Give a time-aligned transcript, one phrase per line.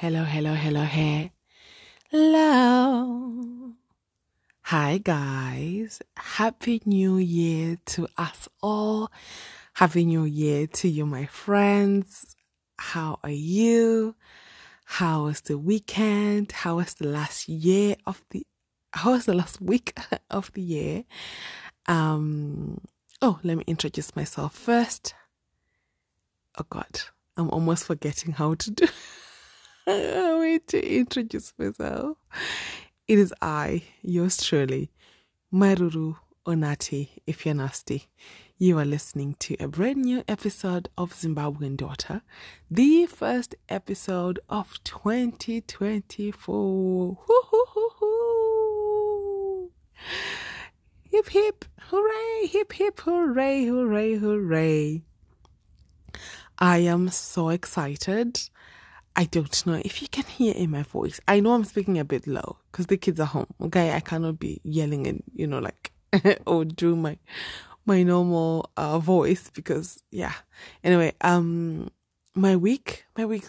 [0.00, 1.28] Hello, hello, hello, hello.
[4.62, 6.00] Hi, guys.
[6.16, 9.10] Happy New Year to us all.
[9.72, 12.36] Happy New Year to you, my friends.
[12.78, 14.14] How are you?
[14.84, 16.52] How was the weekend?
[16.52, 18.46] How was the last year of the
[18.92, 19.98] how was the last week
[20.30, 21.04] of the year?
[21.88, 22.82] Um
[23.20, 25.16] oh, let me introduce myself first.
[26.56, 27.00] Oh god,
[27.36, 28.86] I'm almost forgetting how to do
[30.38, 32.18] Wait to introduce myself.
[33.06, 34.90] It is I, yours truly,
[35.50, 38.04] Mai Ruru Onati, if you're nasty.
[38.58, 42.20] You are listening to a brand new episode of Zimbabwean Daughter,
[42.70, 46.54] the first episode of 2024.
[46.54, 48.10] Woo-hoo-hoo-hoo.
[51.04, 55.00] Hip hip, hooray, hip hip, hooray, hooray, hooray.
[56.58, 58.50] I am so excited.
[59.18, 61.18] I don't know if you can hear in my voice.
[61.26, 63.48] I know I'm speaking a bit low because the kids are home.
[63.60, 65.90] Okay, I cannot be yelling and you know like
[66.46, 67.18] or do my
[67.84, 70.34] my normal uh, voice because yeah.
[70.84, 71.90] Anyway, um,
[72.36, 73.44] my week, my week,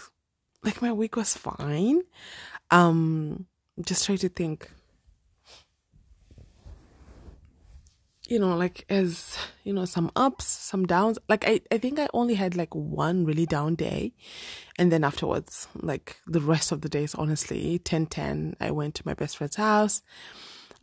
[0.63, 2.01] like my week was fine.
[2.71, 3.45] Um,
[3.79, 4.71] just try to think
[8.29, 11.17] you know, like as you know, some ups, some downs.
[11.27, 14.13] Like I, I think I only had like one really down day,
[14.77, 19.03] and then afterwards, like the rest of the days, honestly, 10 10, I went to
[19.05, 20.03] my best friend's house,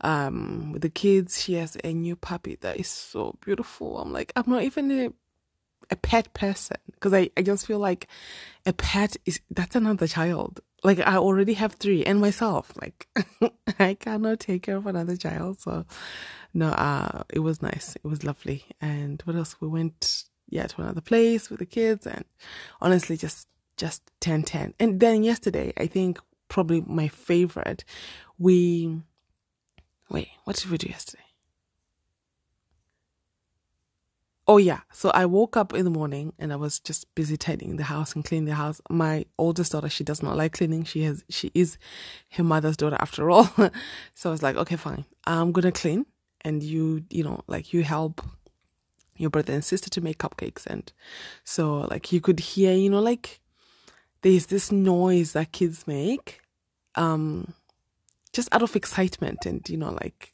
[0.01, 1.41] um, with the kids.
[1.41, 3.97] She has a new puppy that is so beautiful.
[3.97, 5.13] I'm like, I'm not even a,
[5.89, 8.07] a pet person because I, I just feel like
[8.65, 10.59] a pet is that's another child.
[10.83, 12.71] Like I already have three and myself.
[12.79, 13.07] Like
[13.79, 15.85] I cannot take care of another child, so
[16.57, 17.95] no, uh, it was nice.
[17.95, 18.65] It was lovely.
[18.81, 19.61] And what else?
[19.61, 22.25] We went, yeah, to another place with the kids and
[22.81, 24.73] honestly, just, just 10 10.
[24.79, 27.83] And then yesterday, I think probably my favorite,
[28.39, 29.01] we,
[30.09, 31.26] wait, what did we do yesterday?
[34.47, 34.79] Oh yeah.
[34.93, 38.15] So I woke up in the morning and I was just busy tidying the house
[38.15, 38.81] and cleaning the house.
[38.89, 40.85] My oldest daughter, she does not like cleaning.
[40.85, 41.77] She has, she is
[42.31, 43.43] her mother's daughter after all.
[44.13, 45.03] so I was like, okay, fine.
[45.25, 46.05] I'm to clean
[46.41, 48.21] and you you know like you help
[49.15, 50.93] your brother and sister to make cupcakes and
[51.43, 53.41] so like you could hear you know like
[54.21, 56.39] there's this noise that kids make
[56.95, 57.53] um
[58.33, 60.33] just out of excitement and you know like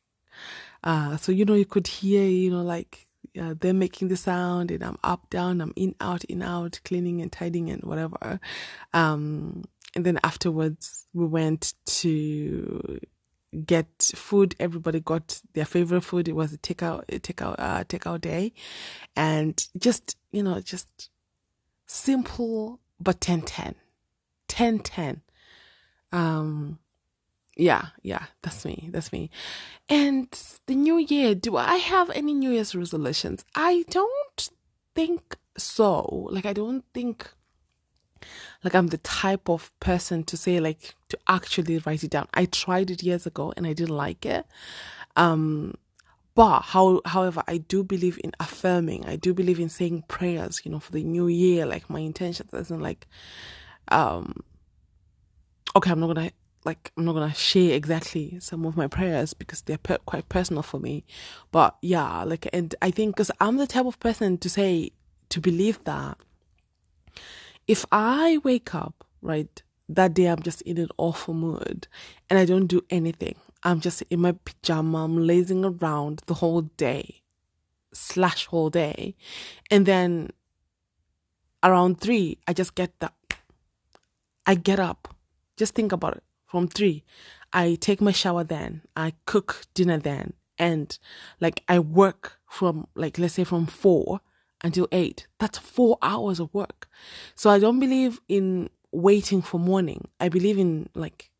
[0.83, 3.07] uh so you know you could hear you know like
[3.39, 7.21] uh, they're making the sound and I'm up down I'm in out in out cleaning
[7.21, 8.39] and tidying and whatever
[8.93, 9.63] um
[9.95, 12.99] and then afterwards we went to
[13.65, 14.55] get food.
[14.59, 16.27] Everybody got their favorite food.
[16.27, 18.53] It was a takeout, a takeout, uh, takeout day,
[19.15, 21.09] and just you know, just
[21.85, 23.75] simple but 10 10.
[24.47, 25.21] 10 10.
[26.11, 26.79] Um,
[27.55, 28.89] yeah, yeah, that's me.
[28.91, 29.29] That's me.
[29.89, 30.27] And
[30.65, 33.45] the new year, do I have any New Year's resolutions?
[33.55, 34.49] I don't
[34.95, 36.27] think so.
[36.31, 37.29] Like, I don't think
[38.63, 42.27] like I'm the type of person to say like to actually write it down.
[42.33, 44.45] I tried it years ago and I didn't like it.
[45.15, 45.75] Um
[46.35, 49.05] but how however I do believe in affirming.
[49.05, 52.53] I do believe in saying prayers, you know, for the new year, like my intentions
[52.53, 53.07] isn't like
[53.89, 54.41] um
[55.75, 56.31] okay, I'm not gonna
[56.65, 60.63] like I'm not gonna share exactly some of my prayers because they're per- quite personal
[60.63, 61.05] for me.
[61.51, 64.91] But yeah, like and I think because I'm the type of person to say
[65.29, 66.17] to believe that
[67.67, 71.87] if I wake up, right, that day I'm just in an awful mood
[72.29, 76.61] and I don't do anything, I'm just in my pajama, I'm lazing around the whole
[76.61, 77.21] day,
[77.93, 79.15] slash whole day.
[79.71, 80.31] And then
[81.63, 83.13] around three, I just get that.
[84.45, 85.15] I get up.
[85.55, 86.23] Just think about it.
[86.53, 87.03] From three,
[87.51, 90.95] I take my shower then, I cook dinner then, and
[91.41, 94.21] like I work from like let's say from four
[94.63, 95.25] until eight.
[95.39, 96.87] That's four hours of work.
[97.33, 100.07] So I don't believe in waiting for morning.
[100.19, 101.31] I believe in like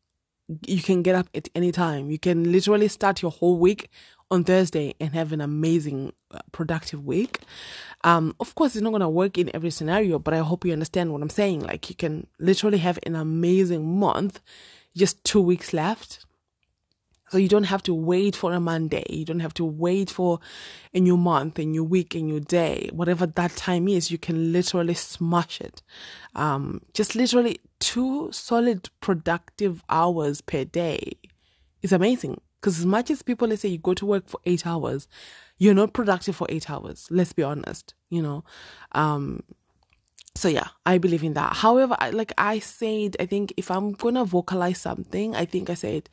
[0.66, 2.10] you can get up at any time.
[2.10, 3.90] You can literally start your whole week
[4.32, 7.38] on Thursday and have an amazing, uh, productive week.
[8.02, 10.72] Um, of course, it's not going to work in every scenario, but I hope you
[10.72, 11.60] understand what I'm saying.
[11.60, 14.40] Like, you can literally have an amazing month,
[14.96, 16.24] just two weeks left,
[17.34, 19.04] so you don't have to wait for a Monday.
[19.08, 20.38] You don't have to wait for
[20.92, 24.10] a new month, a new week, a new day, whatever that time is.
[24.10, 25.82] You can literally smash it.
[26.36, 31.14] Um, just literally two solid productive hours per day
[31.82, 32.40] is amazing.
[32.60, 35.08] Because as much as people let's say you go to work for eight hours,
[35.58, 37.08] you're not productive for eight hours.
[37.10, 37.94] Let's be honest.
[38.10, 38.44] You know,
[38.92, 39.42] um,
[40.34, 43.92] so yeah i believe in that however I, like i said i think if i'm
[43.92, 46.08] gonna vocalize something i think i said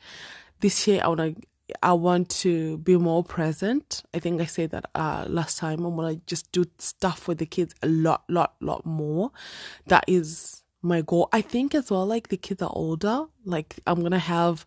[0.60, 1.42] this year i want to
[1.82, 4.02] I want to be more present.
[4.12, 5.84] I think I said that uh, last time.
[5.84, 9.30] I want to just do stuff with the kids a lot, lot, lot more.
[9.86, 11.28] That is my goal.
[11.32, 13.26] I think as well, like the kids are older.
[13.44, 14.66] Like I'm to have,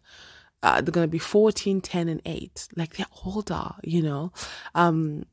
[0.63, 2.69] uh, they're to be 14, 10, and 8.
[2.75, 4.31] Like they're older, you know.
[4.73, 5.25] Um,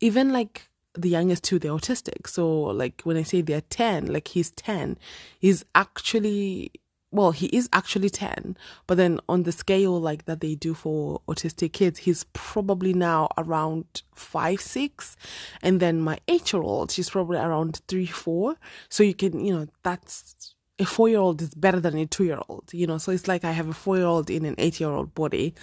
[0.00, 2.26] even like the youngest two, they're autistic.
[2.26, 4.98] So, like, when I say they're 10, like, he's 10,
[5.38, 6.72] he's actually,
[7.12, 8.56] well, he is actually 10,
[8.86, 13.28] but then on the scale, like, that they do for autistic kids, he's probably now
[13.38, 15.16] around five, six.
[15.62, 18.56] And then my eight year old, she's probably around three, four.
[18.88, 22.24] So, you can, you know, that's, a four year old is better than a two
[22.24, 22.96] year old, you know.
[22.96, 25.54] So it's like I have a four year old in an eight year old body.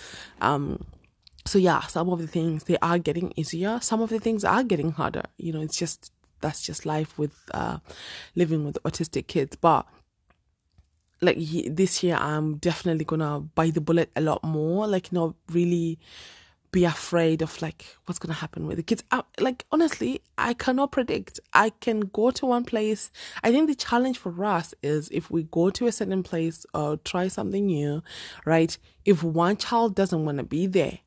[0.41, 0.85] Um,
[1.47, 3.79] so yeah, some of the things they are getting easier.
[3.81, 5.23] Some of the things are getting harder.
[5.37, 6.11] You know, it's just
[6.41, 7.79] that's just life with uh,
[8.35, 9.55] living with autistic kids.
[9.55, 9.87] But
[11.21, 14.87] like this year, I'm definitely gonna bite the bullet a lot more.
[14.87, 15.99] Like, not really
[16.69, 19.03] be afraid of like what's gonna happen with the kids.
[19.09, 21.39] I, like honestly, I cannot predict.
[21.53, 23.09] I can go to one place.
[23.43, 26.97] I think the challenge for us is if we go to a certain place or
[26.97, 28.03] try something new,
[28.45, 28.77] right?
[29.05, 30.99] If one child doesn't want to be there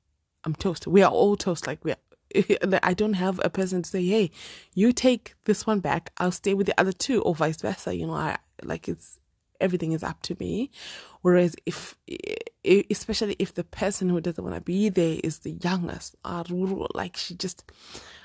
[0.44, 0.86] I'm toast.
[0.86, 1.66] We are all toast.
[1.66, 1.98] Like we are,
[2.82, 4.30] I don't have a person to say, "Hey,
[4.74, 6.12] you take this one back.
[6.18, 9.20] I'll stay with the other two, or vice versa." You know, I like it's
[9.60, 10.70] everything is up to me.
[11.22, 11.96] Whereas if,
[12.90, 16.16] especially if the person who doesn't want to be there is the youngest,
[16.94, 17.70] like she just,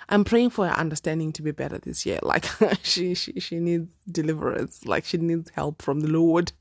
[0.08, 2.20] I'm praying for her understanding to be better this year.
[2.24, 2.46] Like
[2.84, 4.86] she, she, she needs deliverance.
[4.86, 6.54] Like she needs help from the Lord.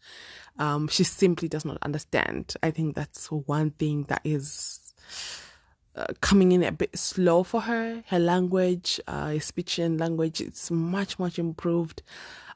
[0.58, 2.54] Um, she simply does not understand.
[2.62, 4.80] I think that's one thing that is
[5.96, 8.02] uh, coming in a bit slow for her.
[8.08, 12.02] Her language, uh, speech and language, it's much much improved.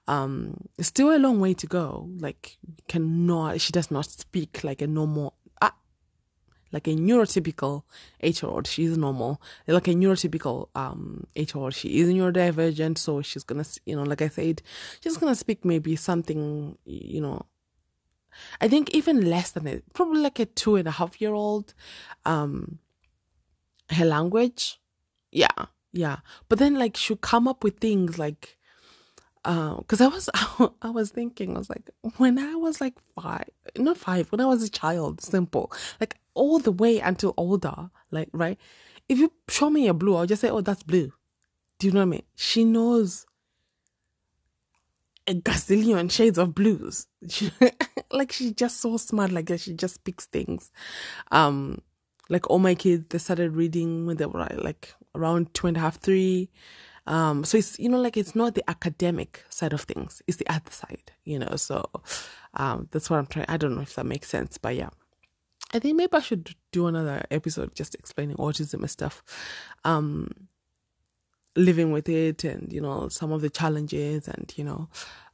[0.06, 2.08] Um, still a long way to go.
[2.18, 2.58] Like
[2.88, 5.74] cannot, she does not speak like a normal, ah,
[6.72, 7.82] like a neurotypical
[8.20, 8.66] eight year old.
[8.66, 11.74] She's normal, like a neurotypical um eight year old.
[11.74, 14.62] She is neurodivergent, so she's gonna, you know, like I said,
[15.00, 17.46] she's gonna speak maybe something, you know.
[18.60, 21.74] I think even less than it, probably like a two and a half year old.
[22.24, 22.78] Um,
[23.98, 24.80] her language.
[25.30, 26.18] Yeah, yeah.
[26.48, 28.58] But then like she'll come up with things like
[29.42, 30.30] because uh, I was
[30.82, 34.46] I was thinking I was like when I was like five not five when I
[34.46, 38.58] was a child simple like all the way until older like right?
[39.08, 41.12] If you show me a blue I'll just say oh that's blue.
[41.78, 42.22] Do you know what I mean?
[42.34, 43.26] She knows
[45.26, 47.06] a gazillion shades of blues.
[47.28, 47.50] She,
[48.10, 50.70] like she's just so smart like she just picks things.
[51.30, 51.80] Um
[52.28, 55.80] like all my kids they started reading when they were like around two and a
[55.80, 56.50] half three.
[57.06, 60.22] Um so it's you know like it's not the academic side of things.
[60.26, 61.56] It's the other side you know?
[61.56, 61.84] So
[62.54, 64.90] um that's what i'm trying i don't know if that makes sense but yeah.
[65.72, 69.22] I think maybe i should do another episode just explaining autism and stuff.
[69.84, 70.48] Um
[71.56, 74.88] living with it and you know some of the challenges and you know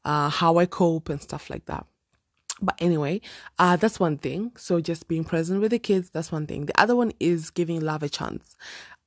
[0.05, 1.87] uh how i cope and stuff like that
[2.61, 3.21] but anyway,
[3.59, 4.53] uh, that's one thing.
[4.57, 6.67] So just being present with the kids, that's one thing.
[6.67, 8.57] The other one is giving love a chance.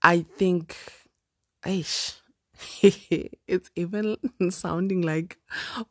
[0.03, 0.77] I think,
[1.65, 2.17] aish,
[2.81, 4.17] it's even
[4.51, 5.37] sounding like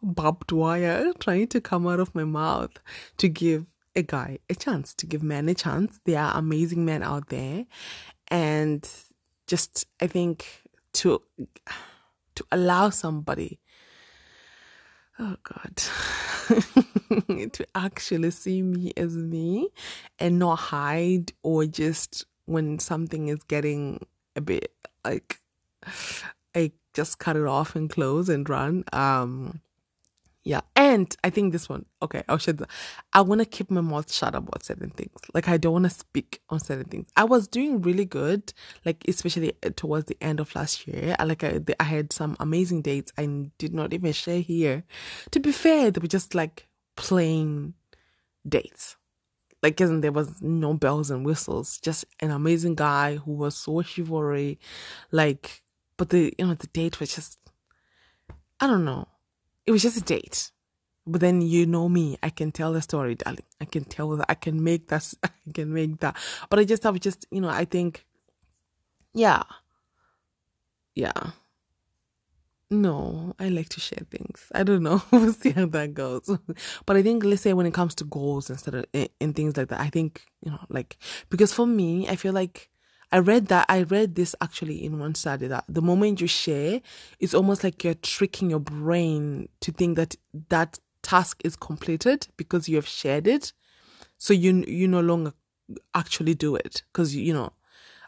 [0.03, 2.73] barbed wire trying to come out of my mouth
[3.19, 6.01] to give a guy a chance, to give men a chance.
[6.05, 7.67] There are amazing men out there.
[8.29, 8.89] And
[9.46, 10.46] just, I think,
[10.94, 11.22] to,
[12.36, 13.60] to allow somebody
[15.19, 15.82] oh god.
[17.53, 19.70] To actually see me as me
[20.19, 24.06] and not hide or just when something is getting
[24.37, 24.73] a bit
[25.05, 25.41] like
[26.55, 28.85] i just cut it off and close and run.
[28.93, 29.61] Um
[30.46, 30.60] yeah.
[30.76, 32.70] And I think this one, okay, I'll share that.
[33.12, 35.19] I want to keep my mouth shut about certain things.
[35.34, 37.08] Like, I don't want to speak on certain things.
[37.17, 38.53] I was doing really good,
[38.84, 41.17] like, especially uh, towards the end of last year.
[41.19, 44.84] I, like, I, I had some amazing dates I did not even share here.
[45.32, 47.74] To be fair, they were just like plain
[48.48, 48.94] dates.
[49.65, 53.82] Like, isn't there was no bells and whistles, just an amazing guy who was so
[53.82, 54.60] chivalry.
[55.10, 55.65] Like,
[55.96, 57.36] but the, you know, the date was just,
[58.60, 59.08] I don't know
[59.67, 60.51] it was just a date.
[61.08, 63.44] But then you know me, I can tell the story, darling.
[63.61, 66.17] I can tell that I can make that I can make that.
[66.51, 68.05] But I just have just you know, I think
[69.15, 69.43] yeah.
[70.94, 71.31] Yeah.
[72.69, 74.51] No, I like to share things.
[74.53, 75.01] I don't know.
[75.13, 76.29] we'll see how that goes.
[76.87, 79.56] but I think, let's say, when it comes to goals instead eh, of in, things
[79.56, 80.99] like that, I think, you know, like,
[81.31, 82.69] because for me, I feel like
[83.13, 86.81] I read that I read this actually in one study that the moment you share,
[87.20, 90.17] it's almost like you're tricking your brain to think that
[90.48, 93.53] that task is completed because you have shared it.
[94.19, 95.32] So you you no longer
[95.94, 97.53] actually do it because you know,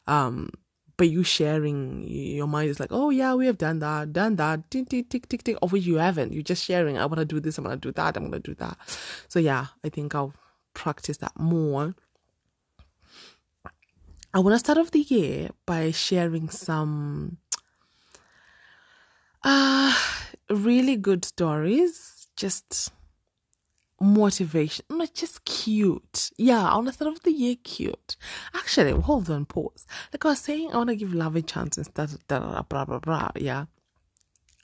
[0.06, 0.50] um,
[0.96, 4.68] but you sharing your mind is like, oh yeah, we have done that, done that,
[4.70, 5.56] tick tick tick tick tick.
[5.62, 6.32] Of which you haven't.
[6.32, 6.98] You're just sharing.
[6.98, 7.58] I want to do this.
[7.58, 8.16] I want to do that.
[8.16, 8.76] I'm gonna do that.
[9.28, 10.34] So yeah, I think I'll
[10.74, 11.94] practice that more.
[14.38, 17.38] I want to start off the year by sharing some
[19.42, 19.92] uh
[20.48, 22.92] really good stories, just
[24.00, 26.30] motivation, not just cute.
[26.38, 28.16] Yeah, I want to start off the year cute.
[28.54, 29.88] Actually, hold on, pause.
[30.12, 32.84] Like I was saying, I want to give love a chance instead of blah, blah,
[32.84, 33.64] blah, blah, yeah.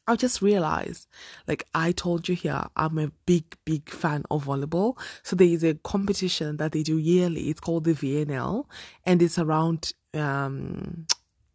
[0.07, 1.09] I just realized,
[1.49, 4.99] like I told you here, I'm a big, big fan of volleyball.
[5.23, 7.49] So there is a competition that they do yearly.
[7.49, 8.67] It's called the VNL
[9.05, 11.07] and it's around, um,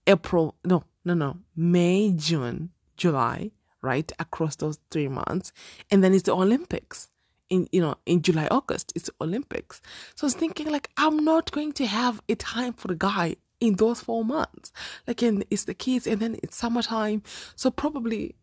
[0.07, 3.51] April, no, no, no, May, June, July,
[3.81, 4.11] right?
[4.17, 5.53] Across those three months.
[5.91, 7.09] And then it's the Olympics
[7.49, 9.81] in, you know, in July, August, it's the Olympics.
[10.15, 13.35] So I was thinking like, I'm not going to have a time for a guy
[13.59, 14.71] in those four months.
[15.07, 17.23] Like, and it's the kids, and then it's summertime.
[17.55, 18.35] So probably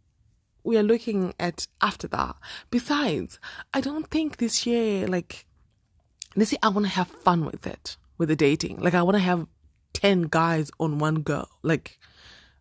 [0.64, 2.36] we are looking at after that.
[2.70, 3.38] Besides,
[3.72, 5.46] I don't think this year, like,
[6.34, 8.80] let's I want to have fun with it, with the dating.
[8.80, 9.46] Like, I want to have
[9.94, 11.48] 10 guys on one girl.
[11.62, 11.98] Like,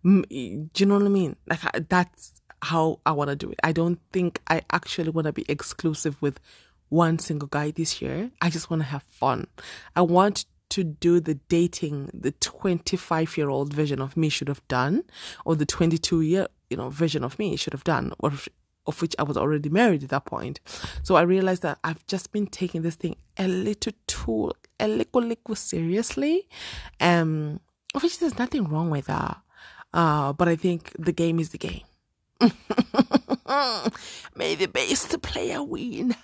[0.04, 1.36] do you know what I mean?
[1.48, 1.60] Like,
[1.90, 3.60] that's how I want to do it.
[3.64, 6.40] I don't think I actually want to be exclusive with
[6.90, 8.30] one single guy this year.
[8.40, 9.48] I just want to have fun.
[9.96, 14.66] I want to do the dating the 25 year old version of me should have
[14.68, 15.04] done,
[15.46, 18.32] or the 22 year you know version of me should have done, or
[18.88, 20.60] of which I was already married at that point.
[21.04, 25.22] So I realized that I've just been taking this thing a little too a little
[25.22, 26.48] little seriously,
[27.00, 27.60] um,
[27.94, 29.38] of which there's nothing wrong with that.
[29.94, 31.84] Uh, but I think the game is the game.
[34.36, 36.16] May the best player win.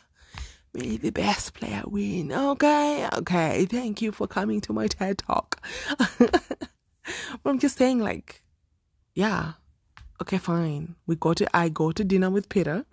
[0.73, 2.31] May the best player win.
[2.31, 3.65] Okay, okay.
[3.65, 5.61] Thank you for coming to my TED talk.
[6.17, 6.69] but
[7.45, 8.41] I'm just saying, like,
[9.13, 9.53] yeah,
[10.21, 10.95] okay, fine.
[11.07, 12.85] We go to I go to dinner with Peter.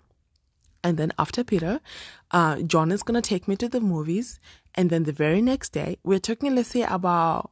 [0.83, 1.79] And then after Peter,
[2.31, 4.39] uh, John is gonna take me to the movies.
[4.75, 7.51] And then the very next day, we're talking, let's say, about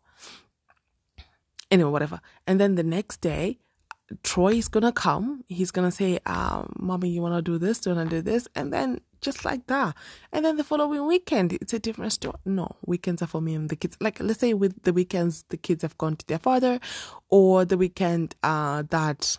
[1.72, 2.22] anyway, whatever.
[2.46, 3.60] And then the next day,
[4.24, 5.44] Troy is gonna come.
[5.48, 7.80] He's gonna say, um, "Mommy, you wanna do this?
[7.80, 9.96] Do you wanna do this?" And then just like that.
[10.32, 12.38] And then the following weekend, it's a different story.
[12.46, 13.98] No, weekends are for me and the kids.
[14.00, 16.80] Like let's say with the weekends, the kids have gone to their father,
[17.30, 19.38] or the weekend uh that,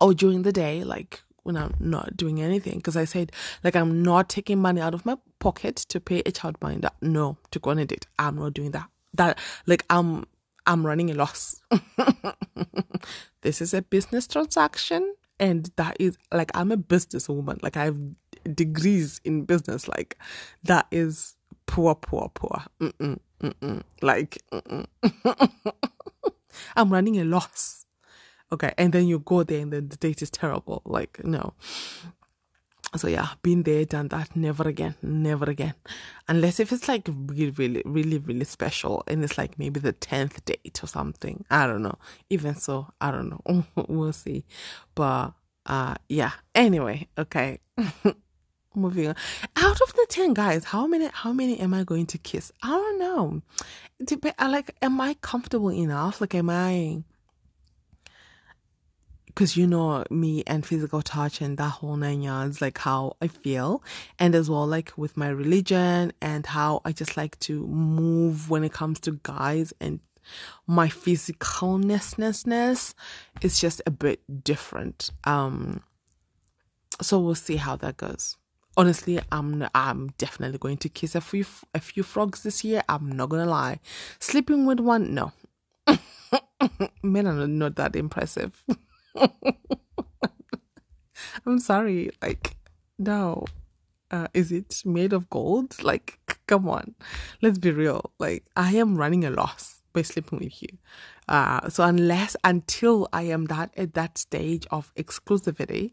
[0.00, 2.76] or during the day, like when I'm not doing anything.
[2.78, 3.32] Because I said
[3.64, 6.90] like I'm not taking money out of my pocket to pay a childminder.
[7.00, 8.06] No, to go on a date.
[8.18, 8.88] I'm not doing that.
[9.14, 10.26] That like I'm
[10.66, 11.62] I'm running a loss.
[13.42, 15.14] this is a business transaction.
[15.40, 17.62] And that is like, I'm a businesswoman.
[17.62, 17.98] Like, I have
[18.54, 19.88] degrees in business.
[19.88, 20.18] Like,
[20.64, 22.64] that is poor, poor, poor.
[22.80, 23.82] Mm-mm, mm-mm.
[24.02, 24.86] Like, mm-mm.
[26.76, 27.86] I'm running a loss.
[28.50, 28.72] Okay.
[28.78, 30.82] And then you go there and then the date is terrible.
[30.84, 31.54] Like, no
[32.96, 34.34] so yeah, been there, done that.
[34.34, 35.74] Never again, never again.
[36.26, 40.44] Unless if it's like really, really, really, really special, and it's like maybe the tenth
[40.44, 41.44] date or something.
[41.50, 41.96] I don't know.
[42.30, 43.64] Even so, I don't know.
[43.88, 44.44] we'll see.
[44.94, 45.32] But
[45.66, 46.32] uh, yeah.
[46.54, 47.60] Anyway, okay.
[48.74, 49.16] Moving on.
[49.56, 51.08] Out of the ten guys, how many?
[51.12, 52.52] How many am I going to kiss?
[52.62, 53.42] I don't know.
[54.04, 56.20] Dep- like, am I comfortable enough?
[56.20, 57.02] Like, am I?
[59.38, 63.28] Because you know me and physical touch and that whole nine yards, like how I
[63.28, 63.84] feel,
[64.18, 68.64] and as well like with my religion and how I just like to move when
[68.64, 70.00] it comes to guys and
[70.66, 72.94] my physicalness
[73.40, 75.10] is just a bit different.
[75.22, 75.84] Um,
[77.00, 78.36] so we'll see how that goes.
[78.76, 82.82] Honestly, I'm I'm definitely going to kiss a few a few frogs this year.
[82.88, 83.78] I'm not gonna lie.
[84.18, 85.30] Sleeping with one, no.
[87.04, 88.64] Men are not that impressive.
[91.46, 92.10] I'm sorry.
[92.22, 92.56] Like,
[92.98, 93.44] no.
[94.10, 95.82] Uh, is it made of gold?
[95.82, 96.94] Like, come on.
[97.42, 98.12] Let's be real.
[98.18, 100.78] Like, I am running a loss by sleeping with you.
[101.28, 105.92] Uh, so unless, until I am that, at that stage of exclusivity,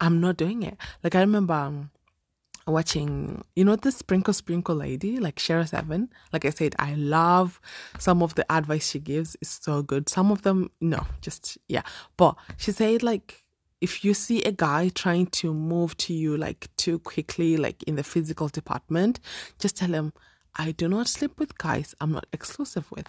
[0.00, 0.76] I'm not doing it.
[1.02, 1.90] Like, I remember, um,
[2.66, 6.10] watching, you know, the sprinkle sprinkle lady, like Shera Seven.
[6.32, 7.60] Like I said, I love
[7.98, 9.36] some of the advice she gives.
[9.40, 10.08] It's so good.
[10.08, 11.82] Some of them, no, just yeah.
[12.16, 13.44] But she said like
[13.80, 17.96] if you see a guy trying to move to you like too quickly, like in
[17.96, 19.20] the physical department,
[19.58, 20.12] just tell him,
[20.56, 23.08] I do not sleep with guys I'm not exclusive with.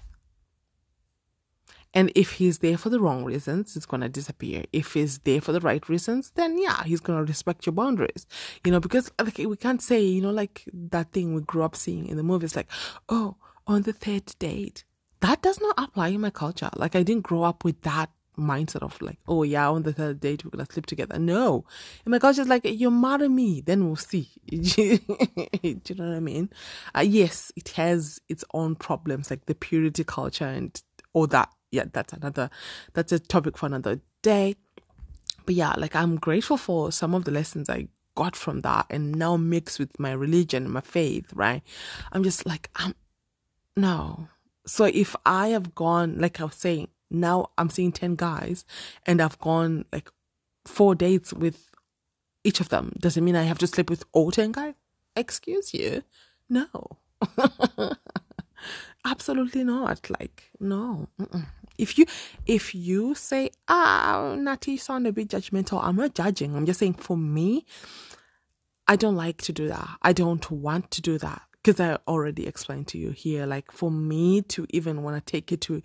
[1.93, 4.63] And if he's there for the wrong reasons, it's going to disappear.
[4.73, 8.27] If he's there for the right reasons, then yeah, he's going to respect your boundaries.
[8.65, 11.75] You know, because like, we can't say, you know, like that thing we grew up
[11.75, 12.69] seeing in the movies, like,
[13.09, 14.83] oh, on the third date.
[15.21, 16.69] That does not apply in my culture.
[16.75, 20.19] Like, I didn't grow up with that mindset of like, oh yeah, on the third
[20.19, 21.17] date we're gonna sleep together.
[21.19, 21.65] No,
[22.05, 24.29] in my culture, it's like you marry me, then we'll see.
[24.47, 26.49] Do you know what I mean?
[26.95, 30.81] Uh, yes, it has its own problems, like the purity culture and
[31.13, 32.49] all that yeah, that's another
[32.93, 34.55] that's a topic for another day.
[35.45, 39.13] But yeah, like I'm grateful for some of the lessons I got from that and
[39.13, 41.61] now mixed with my religion and my faith, right?
[42.11, 42.95] I'm just like I'm
[43.75, 44.27] no.
[44.65, 48.65] So if I have gone like I was saying, now I'm seeing 10 guys
[49.05, 50.11] and I've gone like
[50.65, 51.69] four dates with
[52.43, 52.93] each of them.
[52.99, 54.73] Does it mean I have to sleep with all 10 guys?
[55.15, 56.03] Excuse you?
[56.49, 56.97] No.
[59.05, 60.09] Absolutely not.
[60.09, 61.07] Like, no.
[61.19, 61.45] Mm-mm.
[61.77, 62.05] If you
[62.45, 66.55] if you say, ah, Natty, you sound a bit judgmental, I'm not judging.
[66.55, 67.65] I'm just saying for me,
[68.87, 69.89] I don't like to do that.
[70.01, 71.41] I don't want to do that.
[71.63, 75.51] Because I already explained to you here, like for me to even want to take
[75.51, 75.81] it to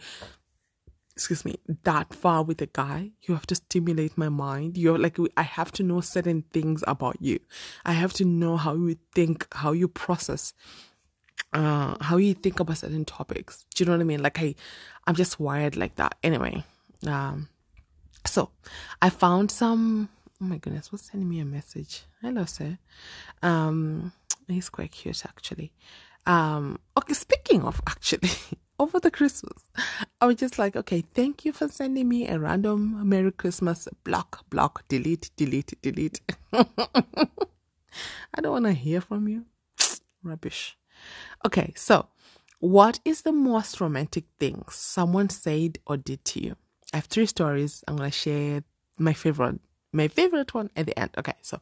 [1.14, 4.78] excuse me, that far with a guy, you have to stimulate my mind.
[4.78, 7.38] You're like, I have to know certain things about you.
[7.84, 10.54] I have to know how you think, how you process
[11.52, 13.64] uh, how you think about certain topics.
[13.74, 14.22] Do you know what I mean?
[14.22, 14.54] Like I,
[15.06, 16.16] I'm just wired like that.
[16.22, 16.64] Anyway,
[17.06, 17.48] um,
[18.26, 18.50] so
[19.00, 20.08] I found some.
[20.40, 22.04] Oh my goodness, what's sending me a message?
[22.20, 22.78] Hello, sir.
[23.42, 24.12] Um,
[24.48, 25.72] he's quite cute actually.
[26.26, 28.30] Um, okay, speaking of actually,
[28.78, 29.68] over the Christmas,
[30.20, 34.44] I was just like, okay, thank you for sending me a random Merry Christmas block,
[34.50, 36.20] block, delete, delete, delete.
[36.52, 39.46] I don't want to hear from you.
[40.22, 40.76] Rubbish.
[41.44, 42.06] Okay, so
[42.60, 46.56] what is the most romantic thing someone said or did to you?
[46.92, 47.82] I have three stories.
[47.88, 48.62] I'm gonna share
[48.98, 49.60] my favorite,
[49.92, 51.10] my favorite one at the end.
[51.18, 51.60] Okay, so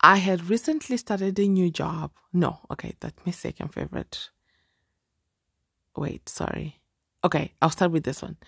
[0.00, 2.12] I had recently started a new job.
[2.32, 4.30] No, okay, that's my second favorite.
[5.96, 6.80] Wait, sorry.
[7.22, 8.38] Okay, I'll start with this one.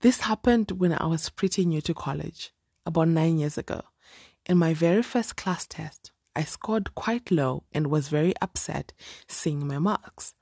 [0.00, 2.52] This happened when I was pretty new to college,
[2.86, 3.82] about nine years ago.
[4.46, 8.92] In my very first class test, I scored quite low and was very upset
[9.28, 10.34] seeing my marks.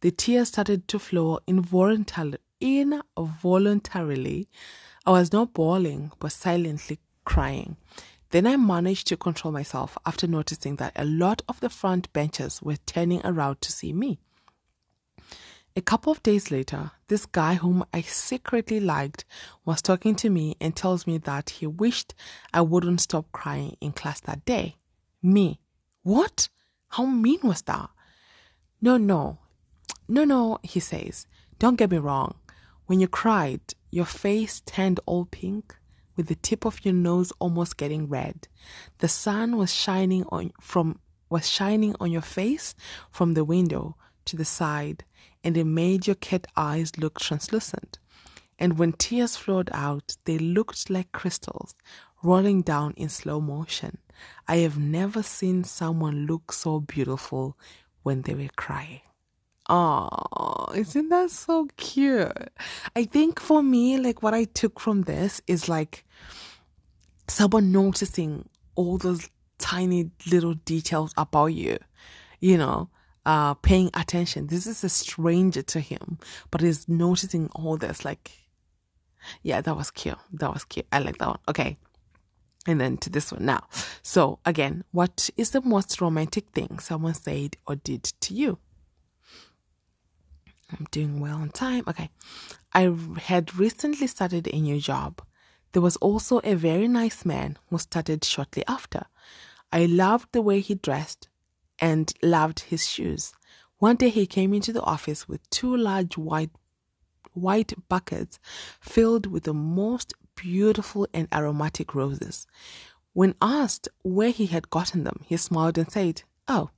[0.00, 2.38] The tears started to flow involuntarily.
[2.60, 4.48] involuntarily.
[5.06, 7.76] I was not bawling, but silently crying.
[8.30, 12.60] Then I managed to control myself after noticing that a lot of the front benches
[12.60, 14.18] were turning around to see me.
[15.76, 19.24] A couple of days later, this guy whom I secretly liked
[19.64, 22.14] was talking to me and tells me that he wished
[22.52, 24.77] I wouldn't stop crying in class that day.
[25.22, 25.60] Me.
[26.02, 26.48] What?
[26.90, 27.90] How mean was that?
[28.80, 29.38] No, no.
[30.08, 31.26] No, no, he says.
[31.58, 32.36] Don't get me wrong.
[32.86, 35.76] When you cried, your face turned all pink
[36.16, 38.48] with the tip of your nose almost getting red.
[38.98, 41.00] The sun was shining on from
[41.30, 42.74] was shining on your face
[43.10, 45.04] from the window to the side
[45.44, 47.98] and it made your cat eyes look translucent.
[48.58, 51.74] And when tears flowed out, they looked like crystals
[52.22, 53.98] rolling down in slow motion.
[54.46, 57.56] I have never seen someone look so beautiful
[58.02, 59.00] when they were crying.
[59.68, 62.32] Oh, isn't that so cute?
[62.96, 66.06] I think for me, like what I took from this is like
[67.28, 69.28] someone noticing all those
[69.58, 71.76] tiny little details about you,
[72.40, 72.88] you know,
[73.26, 74.46] uh, paying attention.
[74.46, 76.18] This is a stranger to him,
[76.50, 78.06] but he's noticing all this.
[78.06, 78.30] Like,
[79.42, 80.16] yeah, that was cute.
[80.32, 80.86] That was cute.
[80.90, 81.40] I like that one.
[81.48, 81.76] Okay
[82.68, 83.66] and then to this one now.
[84.02, 88.58] So, again, what is the most romantic thing someone said or did to you?
[90.70, 91.84] I'm doing well on time.
[91.88, 92.10] Okay.
[92.74, 95.22] I had recently started a new job.
[95.72, 99.06] There was also a very nice man who started shortly after.
[99.72, 101.28] I loved the way he dressed
[101.78, 103.32] and loved his shoes.
[103.78, 106.50] One day he came into the office with two large white
[107.32, 108.38] white buckets
[108.80, 112.46] filled with the most beautiful and aromatic roses.
[113.12, 116.70] When asked where he had gotten them, he smiled and said, Oh,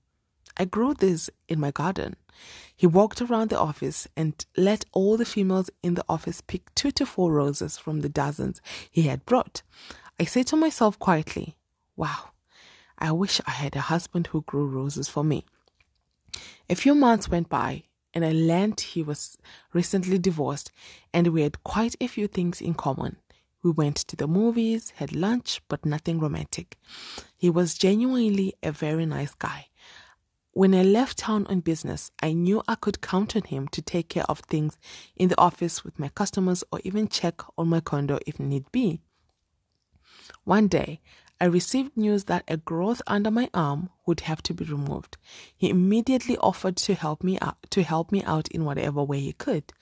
[0.56, 2.16] I grew these in my garden.
[2.74, 6.90] He walked around the office and let all the females in the office pick two
[6.92, 9.62] to four roses from the dozens he had brought.
[10.18, 11.56] I said to myself quietly,
[11.96, 12.30] Wow,
[12.98, 15.44] I wish I had a husband who grew roses for me.
[16.68, 19.38] A few months went by, and I learned he was
[19.72, 20.72] recently divorced,
[21.12, 23.16] and we had quite a few things in common.
[23.62, 26.78] We went to the movies, had lunch, but nothing romantic.
[27.36, 29.66] He was genuinely a very nice guy.
[30.52, 34.08] When I left town on business, I knew I could count on him to take
[34.08, 34.78] care of things
[35.14, 39.00] in the office with my customers or even check on my condo if need be.
[40.44, 41.00] One day,
[41.40, 45.16] I received news that a growth under my arm would have to be removed.
[45.56, 49.32] He immediately offered to help me out to help me out in whatever way he
[49.32, 49.72] could.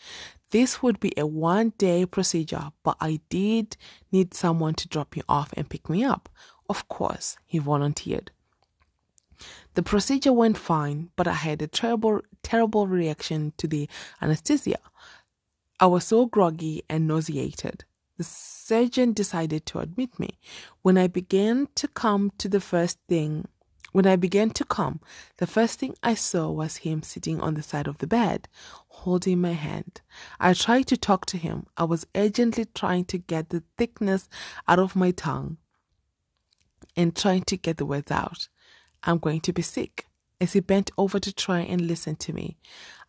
[0.50, 3.76] This would be a one day procedure, but I did
[4.11, 6.28] need someone to drop me off and pick me up.
[6.68, 8.30] Of course, he volunteered.
[9.74, 13.88] The procedure went fine, but I had a terrible, terrible reaction to the
[14.20, 14.78] anesthesia.
[15.78, 17.84] I was so groggy and nauseated.
[18.16, 20.40] The surgeon decided to admit me.
[20.82, 23.46] When I began to come to the first thing
[23.92, 25.01] when I began to come,
[25.38, 28.48] the first thing I saw was him sitting on the side of the bed,
[28.88, 30.01] holding my hand.
[30.38, 31.66] I tried to talk to him.
[31.77, 34.29] I was urgently trying to get the thickness
[34.66, 35.57] out of my tongue
[36.96, 38.48] and trying to get the words out.
[39.03, 40.07] I'm going to be sick.
[40.40, 42.59] As he bent over to try and listen to me,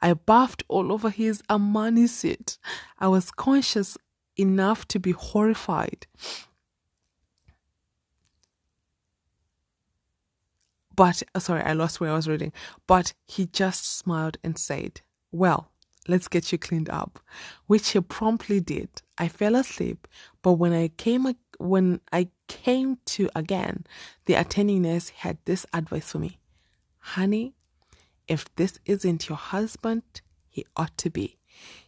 [0.01, 2.57] I baffed all over his Armani suit.
[2.97, 3.97] I was conscious
[4.35, 6.07] enough to be horrified.
[10.99, 12.51] But, uh, sorry, I lost where I was reading.
[12.85, 14.99] But he just smiled and said,
[15.31, 15.71] Well,
[16.09, 17.21] let's get you cleaned up,
[17.67, 18.89] which he promptly did.
[19.17, 20.09] I fell asleep,
[20.41, 23.85] but when I came when I came to again,
[24.25, 26.37] the attending nurse had this advice for me.
[27.15, 27.53] Honey,
[28.27, 30.03] if this isn't your husband,
[30.49, 31.37] he ought to be.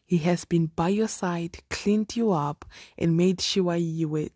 [0.05, 2.63] He has been by your side, cleaned you up,
[2.97, 4.29] and made sure you were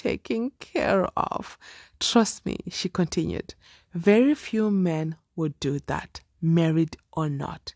[0.00, 1.58] taken care of.
[2.00, 3.54] Trust me, she continued.
[3.94, 7.74] Very few men would do that, married or not.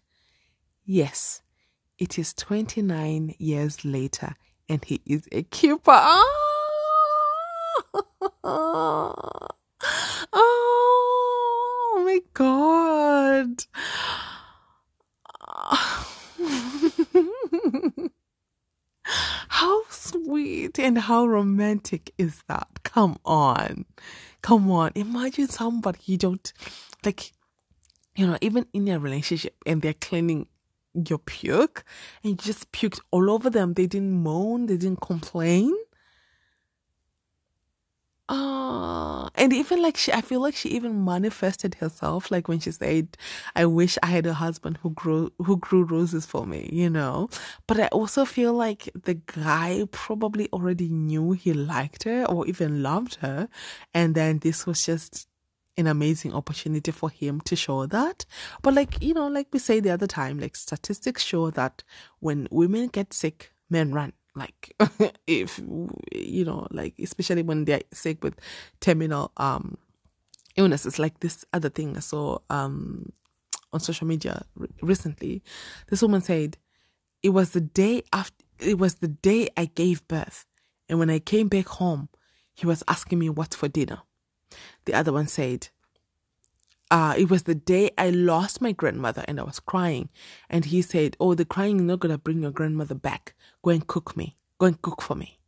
[0.85, 1.43] Yes,
[1.99, 4.37] it is 29 years later
[4.69, 5.93] and he is a keeper.
[5.93, 6.29] Oh,
[10.33, 13.65] oh my god.
[19.49, 22.69] how sweet and how romantic is that?
[22.83, 23.85] Come on.
[24.43, 26.53] Come on, imagine somebody you don't
[27.05, 27.33] like,
[28.15, 30.47] you know, even in a relationship and they're cleaning
[30.95, 31.85] your puke
[32.23, 33.75] and you just puked all over them.
[33.75, 35.75] They didn't moan, they didn't complain.
[39.35, 43.17] And even like she, I feel like she even manifested herself, like when she said,
[43.55, 47.29] "I wish I had a husband who grew who grew roses for me," you know.
[47.67, 52.83] But I also feel like the guy probably already knew he liked her or even
[52.83, 53.49] loved her,
[53.95, 55.29] and then this was just
[55.79, 58.25] an amazing opportunity for him to show that.
[58.63, 61.85] But like you know, like we say the other time, like statistics show that
[62.21, 64.75] when women get sick, men run like
[65.27, 65.61] if
[66.13, 68.35] you know like especially when they're sick with
[68.81, 69.77] terminal um
[70.57, 73.11] illnesses like this other thing i saw um
[73.73, 75.43] on social media re- recently
[75.89, 76.57] this woman said
[77.23, 80.47] it was the day after it was the day i gave birth
[80.89, 82.09] and when i came back home
[82.57, 84.01] he was asking me what's for dinner.
[84.87, 85.69] The other one said
[86.91, 90.09] uh, it was the day I lost my grandmother and I was crying.
[90.49, 93.35] And he said, Oh, the crying is not going to bring your grandmother back.
[93.63, 94.37] Go and cook me.
[94.59, 95.39] Go and cook for me.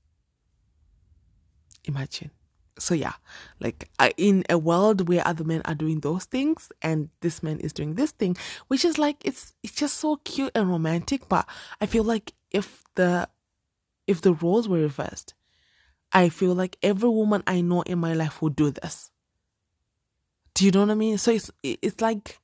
[1.84, 2.30] Imagine.
[2.78, 3.14] So, yeah,
[3.60, 7.58] like I, in a world where other men are doing those things and this man
[7.58, 8.36] is doing this thing,
[8.68, 11.28] which is like, it's, it's just so cute and romantic.
[11.28, 11.48] But
[11.80, 13.28] I feel like if the,
[14.06, 15.34] if the roles were reversed,
[16.12, 19.10] I feel like every woman I know in my life would do this
[20.58, 21.18] do you know what I mean?
[21.18, 22.40] So it's it's like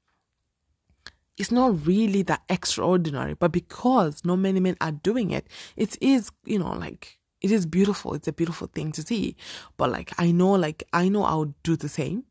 [1.37, 6.31] it's not really that extraordinary, but because not many men are doing it, it is,
[6.45, 8.15] you know, like it is beautiful.
[8.15, 9.35] It's a beautiful thing to see.
[9.77, 12.23] But like I know like I know I would do the same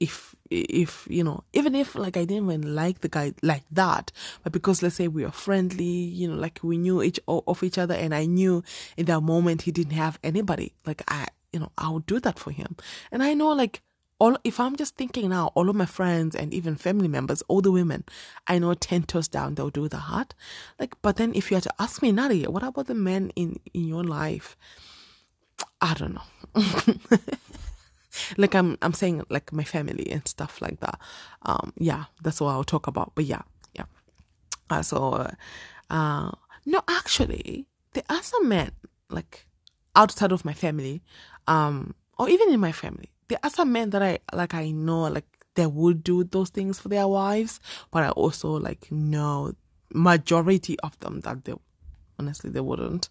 [0.00, 4.10] if if you know even if like I didn't even like the guy like that,
[4.42, 7.78] but because let's say we are friendly, you know, like we knew each of each
[7.78, 8.64] other, and I knew
[8.96, 12.40] in that moment he didn't have anybody, like I you know I would do that
[12.40, 12.74] for him,
[13.12, 13.82] and I know like
[14.18, 17.60] all if I'm just thinking now, all of my friends and even family members, all
[17.60, 18.04] the women,
[18.46, 20.34] I know ten toes down they'll do the heart.
[20.78, 23.60] Like, but then if you had to ask me, Nadia, what about the men in
[23.72, 24.56] in your life?
[25.80, 26.60] I don't know.
[28.36, 30.98] like I'm I'm saying like my family and stuff like that.
[31.42, 33.12] Um, yeah, that's what I'll talk about.
[33.14, 33.42] But yeah,
[33.74, 33.84] yeah.
[34.68, 35.30] Uh, so,
[35.90, 36.30] uh,
[36.66, 38.72] no, actually, there are some men
[39.10, 39.46] like
[39.94, 41.02] outside of my family,
[41.46, 45.02] um, or even in my family there are some men that I like I know
[45.02, 47.60] like they would do those things for their wives,
[47.90, 49.52] but I also like know
[49.92, 51.54] majority of them that they
[52.18, 53.08] honestly they wouldn't.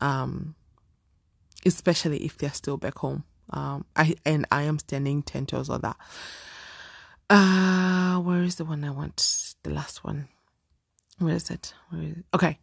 [0.00, 0.54] Um
[1.66, 3.24] especially if they're still back home.
[3.50, 5.96] Um I and I am standing ten toes on that.
[7.28, 9.54] Uh where is the one I want?
[9.62, 10.28] The last one.
[11.18, 11.74] Where is it?
[11.90, 12.24] Where is it?
[12.34, 12.58] Okay,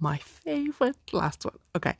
[0.00, 1.58] my favorite last one.
[1.76, 1.94] Okay,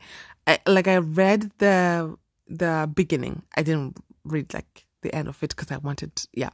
[0.46, 3.42] I, like I read the the beginning.
[3.56, 6.12] I didn't read like the end of it because I wanted.
[6.32, 6.50] Yeah.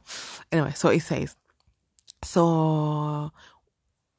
[0.51, 1.35] Anyway, so it says.
[2.23, 3.31] So,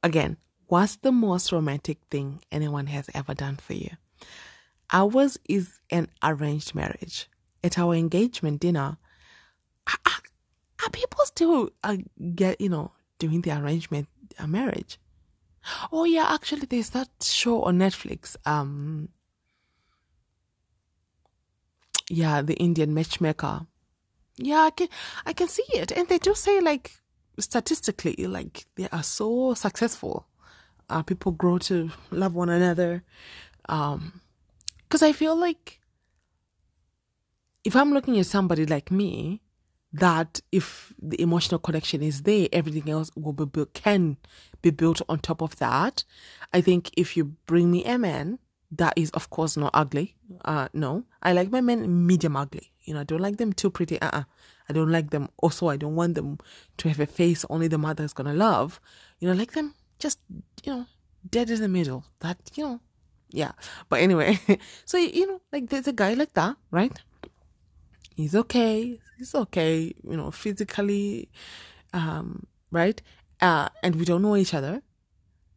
[0.03, 3.91] again, what's the most romantic thing anyone has ever done for you?
[4.93, 7.29] Ours is an arranged marriage.
[7.65, 8.99] At our engagement dinner,
[9.89, 10.13] are,
[10.85, 11.97] are people still uh,
[12.35, 14.99] get you know doing the arrangement uh, marriage?
[15.91, 18.37] Oh yeah, actually, there's that show on Netflix.
[18.47, 19.09] Um,
[22.09, 23.67] yeah, the Indian matchmaker.
[24.37, 24.89] Yeah, I can
[25.25, 26.93] I can see it, and they do say like
[27.39, 30.27] statistically, like they are so successful.
[30.89, 33.03] Uh, people grow to love one another.
[33.69, 34.21] Um,
[34.89, 35.81] because I feel like
[37.65, 39.43] if I'm looking at somebody like me,
[39.93, 44.17] that if the emotional connection is there, everything else will be built, can
[44.63, 46.05] be built on top of that.
[46.53, 48.39] I think if you bring me a man
[48.73, 52.73] that is of course not ugly, uh, no, I like my men medium ugly.
[52.85, 54.01] You know, I don't like them too pretty.
[54.01, 54.23] Uh, uh
[54.69, 55.29] I don't like them.
[55.39, 56.39] Also, I don't want them
[56.79, 58.81] to have a face only the mother is gonna love.
[59.21, 60.19] You know, like them just
[60.65, 60.87] you know
[61.29, 62.05] dead in the middle.
[62.21, 62.81] That you know,
[63.31, 63.53] yeah.
[63.89, 64.39] But anyway,
[64.85, 66.93] so you know, like there's a guy like that, right?
[68.15, 68.99] He's okay.
[69.19, 69.95] He's okay.
[70.03, 71.29] You know, physically,
[71.93, 73.01] um, right?
[73.41, 74.83] Uh, and we don't know each other.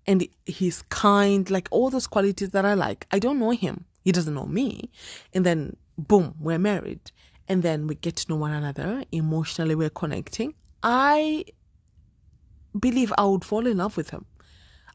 [0.10, 3.06] And he's kind, like all those qualities that I like.
[3.12, 3.86] I don't know him.
[4.04, 4.90] He doesn't know me.
[5.34, 7.12] And then, boom, we're married
[7.50, 9.04] and then we get to know one another.
[9.12, 10.54] Emotionally, we're connecting.
[10.84, 11.46] I
[12.80, 14.26] believe I would fall in love with him.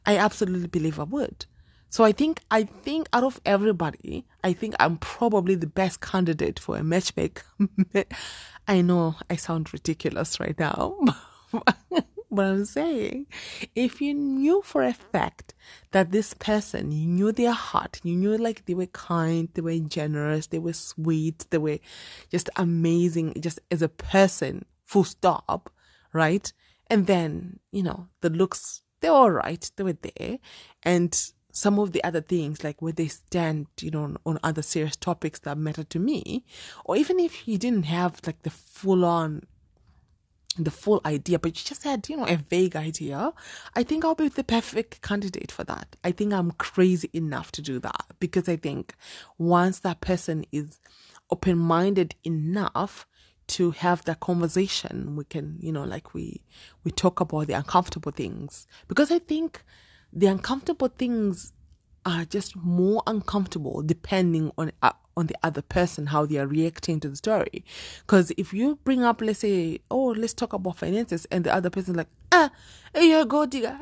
[0.05, 1.45] I absolutely believe I would.
[1.89, 6.59] So I think I think out of everybody, I think I'm probably the best candidate
[6.59, 7.43] for a matchmaker.
[8.67, 10.97] I know I sound ridiculous right now.
[12.31, 13.27] But I'm saying,
[13.75, 15.53] if you knew for a fact
[15.91, 19.77] that this person, you knew their heart, you knew like they were kind, they were
[19.79, 21.79] generous, they were sweet, they were
[22.31, 25.71] just amazing, just as a person, full stop,
[26.13, 26.51] right?
[26.87, 30.39] And then, you know, the looks, they're all right, they were there.
[30.83, 34.61] And some of the other things, like where they stand, you know, on, on other
[34.61, 36.43] serious topics that matter to me,
[36.83, 39.43] or even if you didn't have like the full on
[40.57, 43.33] the full idea, but you just had, you know, a vague idea,
[43.75, 45.95] I think I'll be the perfect candidate for that.
[46.03, 48.95] I think I'm crazy enough to do that because I think
[49.37, 50.79] once that person is
[51.29, 53.05] open minded enough
[53.47, 56.41] to have that conversation, we can, you know, like we
[56.83, 58.65] we talk about the uncomfortable things.
[58.87, 59.63] Because I think
[60.11, 61.51] the uncomfortable things
[62.05, 66.99] are just more uncomfortable depending on uh, on the other person how they are reacting
[66.99, 67.63] to the story.
[68.01, 71.69] Because if you bring up let's say oh let's talk about finances and the other
[71.69, 72.51] person like ah
[72.95, 73.77] you're a gold digger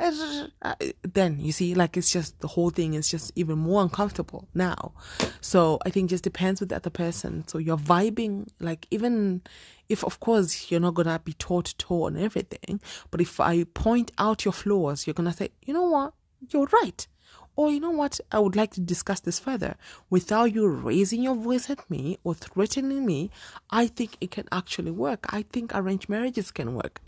[1.02, 4.94] then you see like it's just the whole thing is just even more uncomfortable now.
[5.42, 7.48] So i think just depends with the other person.
[7.48, 9.42] So you're vibing like even
[9.90, 12.80] if of course you're not gonna be toe to toe on everything
[13.12, 16.14] but if i point out your flaws you're gonna say you know what?
[16.50, 17.08] You're right
[17.56, 19.76] or you know what, I would like to discuss this further.
[20.10, 23.30] Without you raising your voice at me or threatening me,
[23.70, 25.26] I think it can actually work.
[25.30, 27.02] I think arranged marriages can work.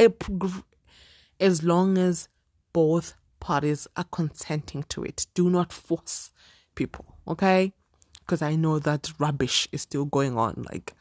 [1.39, 2.29] As long as
[2.73, 5.27] both parties are consenting to it.
[5.35, 6.31] Do not force
[6.73, 7.73] people, okay?
[8.19, 10.65] Because I know that rubbish is still going on.
[10.71, 10.93] Like,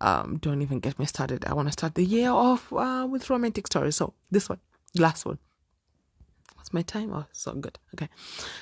[0.00, 1.44] um, don't even get me started.
[1.46, 3.96] I want to start the year off uh, with romantic stories.
[3.96, 4.58] So, this one,
[4.96, 5.38] last one
[6.72, 7.12] my time?
[7.12, 7.78] Oh, so good.
[7.94, 8.08] Okay.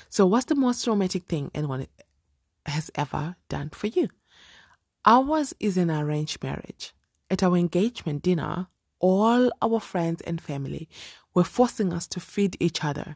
[0.09, 1.87] So, what's the most romantic thing anyone
[2.65, 4.09] has ever done for you?
[5.05, 6.93] Ours is an arranged marriage.
[7.29, 8.67] At our engagement dinner,
[8.99, 10.89] all our friends and family
[11.33, 13.15] were forcing us to feed each other.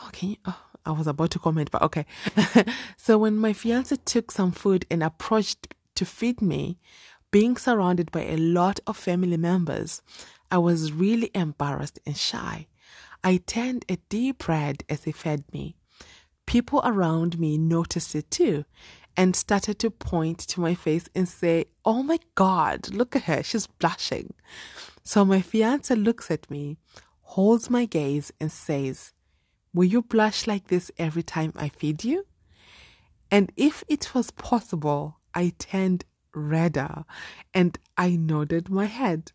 [0.00, 0.38] Oh, okay.
[0.46, 2.06] Oh, I was about to comment, but okay.
[2.96, 6.78] so when my fiance took some food and approached to feed me,
[7.30, 10.02] being surrounded by a lot of family members,
[10.50, 12.66] I was really embarrassed and shy.
[13.22, 15.76] I turned a deep red as he fed me.
[16.46, 18.64] People around me noticed it too
[19.16, 23.42] and started to point to my face and say, Oh my God, look at her,
[23.42, 24.34] she's blushing.
[25.04, 26.78] So my fiance looks at me,
[27.22, 29.12] holds my gaze, and says,
[29.74, 32.26] Will you blush like this every time I feed you?
[33.30, 36.04] And if it was possible, I turned
[36.34, 37.04] redder
[37.54, 39.32] and I nodded my head.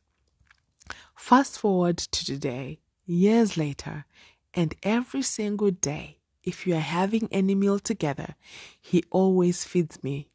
[1.15, 4.05] Fast forward to today years later,
[4.53, 8.35] and every single day, if you are having any meal together,
[8.79, 10.29] he always feeds me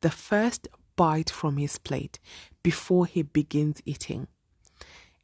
[0.00, 2.18] the first bite from his plate
[2.62, 4.26] before he begins eating.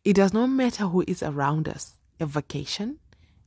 [0.04, 2.98] It does not matter who is around us a vacation,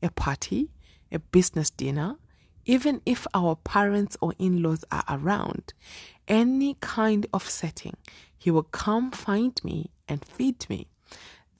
[0.03, 0.69] a party,
[1.11, 2.17] a business dinner,
[2.65, 5.73] even if our parents or in laws are around,
[6.27, 7.95] any kind of setting,
[8.37, 10.87] he will come find me and feed me.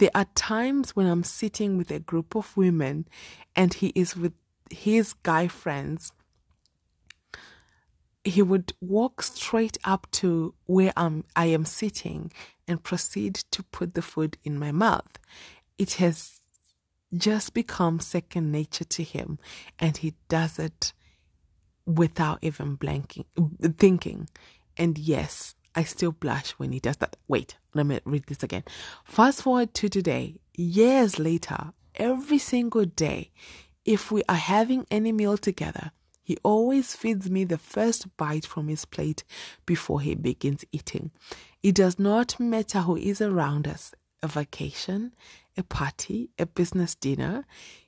[0.02, 3.08] There are times when I'm sitting with a group of women
[3.56, 4.34] and he is with
[4.72, 6.12] his guy friends.
[8.24, 12.32] He would walk straight up to where I'm, I am sitting
[12.68, 15.20] and proceed to put the food in my mouth.
[15.78, 16.42] It has
[17.14, 19.38] just become second nature to him
[19.78, 20.94] and he does it
[21.86, 23.26] without even blanking
[23.78, 24.30] thinking
[24.78, 28.64] and yes i still blush when he does that wait let me read this again
[29.04, 33.32] fast forward to today years later every single day
[33.86, 35.92] if we are having any meal together
[36.24, 39.26] he always feeds me the first bite from his plate
[39.66, 41.12] before he begins eating.
[41.62, 45.14] It does not matter who is around us a vacation,
[45.58, 47.46] a party, a business dinner,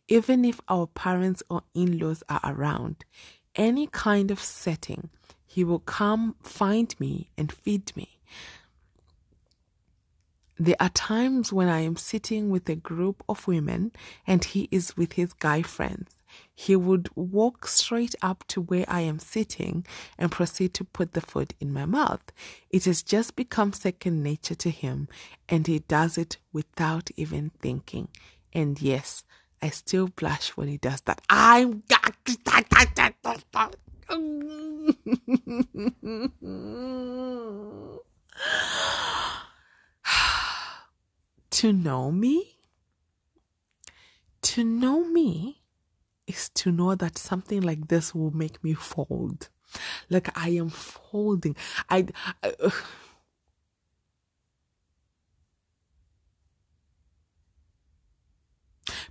[0.07, 3.05] even if our parents or in laws are around,
[3.55, 5.09] any kind of setting,
[5.45, 8.19] he will come find me and feed me.
[10.59, 13.91] There are times when I am sitting with a group of women
[14.27, 16.21] and he is with his guy friends.
[16.53, 19.85] He would walk straight up to where I am sitting
[20.17, 22.21] and proceed to put the food in my mouth.
[22.69, 25.07] It has just become second nature to him,
[25.49, 28.09] and he does it without even thinking.
[28.51, 29.23] And yes,
[29.61, 31.21] I still blush when he does that.
[31.29, 31.83] I'm.
[41.63, 42.57] to know me?
[44.41, 45.61] To know me
[46.27, 49.47] is to know that something like this will make me fold.
[50.09, 51.55] Like I am folding.
[51.89, 52.07] I.
[52.43, 52.69] I uh,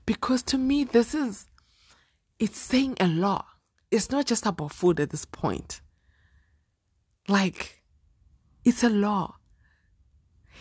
[0.05, 1.47] because to me, this is.
[2.39, 3.47] It's saying a lot.
[3.91, 5.81] It's not just about food at this point.
[7.29, 7.83] Like,
[8.63, 9.37] it's a law.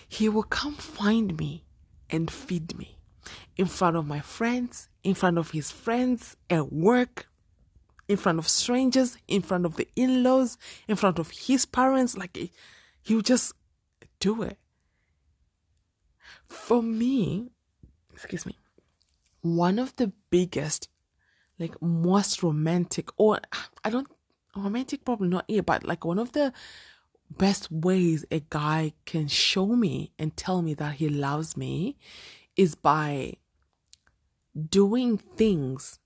[0.08, 1.66] He will come find me
[2.12, 2.98] and feed me
[3.56, 7.28] in front of my friends, in front of his friends at work,
[8.08, 12.18] in front of strangers, in front of the in laws, in front of his parents.
[12.18, 12.38] Like
[13.02, 13.54] he would just
[14.20, 14.58] do it.
[16.48, 17.52] For me,
[18.14, 18.58] excuse me,
[19.42, 20.90] one of the biggest,
[21.58, 23.40] like most romantic, or
[23.84, 24.08] I don't,
[24.56, 26.52] romantic probably not here, but like one of the
[27.38, 31.98] best ways a guy can show me and tell me that he loves me
[32.56, 33.34] is by
[34.70, 36.00] doing things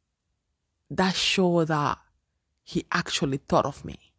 [0.89, 1.97] that show that
[2.63, 4.13] he actually thought of me.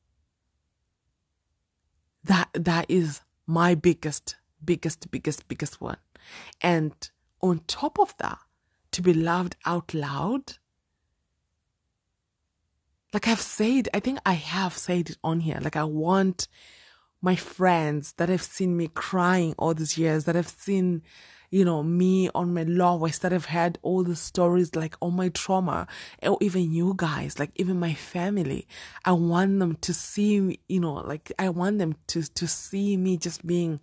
[2.24, 5.98] That that is my biggest, biggest, biggest, biggest one.
[6.60, 6.92] And
[7.40, 8.38] on top of that,
[8.92, 10.54] to be loved out loud.
[13.12, 15.58] Like I've said, I think I have said it on here.
[15.60, 16.48] Like I want
[17.26, 21.02] my friends that have seen me crying all these years, that have seen
[21.50, 25.28] you know, me on my lowest that have had all the stories, like all my
[25.28, 25.86] trauma,
[26.22, 28.66] or even you guys, like even my family.
[29.04, 33.16] I want them to see, you know, like I want them to, to see me
[33.16, 33.80] just being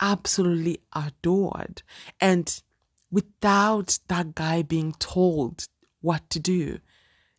[0.00, 1.82] absolutely adored.
[2.20, 2.62] And
[3.10, 5.64] without that guy being told
[6.00, 6.78] what to do.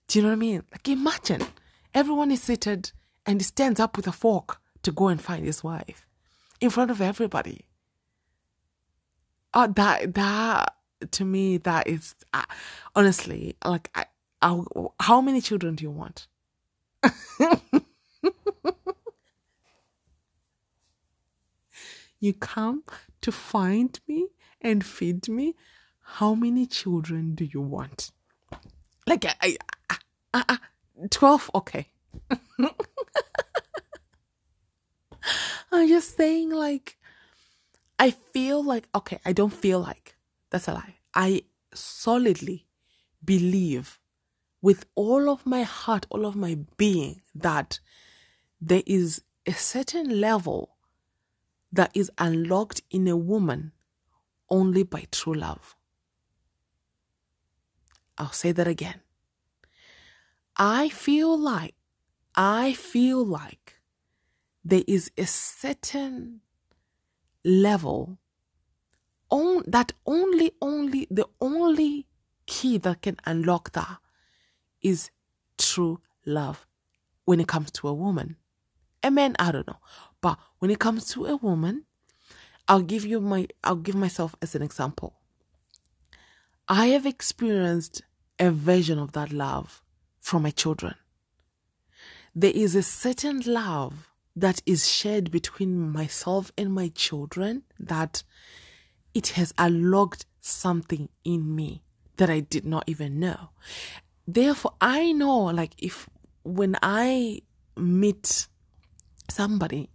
[0.07, 0.63] Do you know what I mean?
[0.71, 1.45] Like imagine
[1.93, 2.91] everyone is seated
[3.25, 6.05] and he stands up with a fork to go and find his wife
[6.61, 7.65] in front of everybody.
[9.53, 10.75] Uh, that that
[11.11, 12.43] to me that is uh,
[12.95, 14.05] honestly like I,
[14.41, 14.61] I,
[14.99, 16.27] how many children do you want?
[22.19, 22.83] You come
[23.21, 24.29] to find me
[24.61, 25.55] and feed me.
[26.01, 28.11] How many children do you want?
[29.05, 29.57] Like I,
[29.89, 29.97] I,
[30.33, 30.57] I
[31.11, 31.87] 12 okay
[35.75, 36.97] i'm just saying like
[37.97, 40.15] I feel like, okay, I don't feel like,
[40.49, 40.95] that's a lie.
[41.13, 42.67] I solidly
[43.23, 43.99] believe
[44.61, 47.79] with all of my heart, all of my being, that
[48.59, 50.75] there is a certain level
[51.71, 53.71] that is unlocked in a woman
[54.49, 55.75] only by true love.
[58.17, 59.01] I'll say that again.
[60.57, 61.75] I feel like,
[62.33, 63.64] I feel like
[64.65, 66.41] there is a certain
[67.45, 68.17] level
[69.29, 72.07] on that only only the only
[72.45, 73.97] key that can unlock that
[74.81, 75.11] is
[75.57, 76.67] true love
[77.23, 78.35] when it comes to a woman
[79.03, 79.79] a man i don't know
[80.21, 81.85] but when it comes to a woman
[82.67, 85.13] I'll give you my, I'll give myself as an example.
[86.67, 88.01] I have experienced
[88.39, 89.83] a version of that love
[90.19, 90.95] from my children.
[92.33, 98.23] There is a certain love that is shared between myself and my children that
[99.13, 101.83] it has unlocked something in me
[102.17, 103.49] that I did not even know.
[104.27, 106.09] Therefore, I know like if
[106.43, 107.41] when I
[107.77, 108.47] meet
[109.29, 109.89] somebody,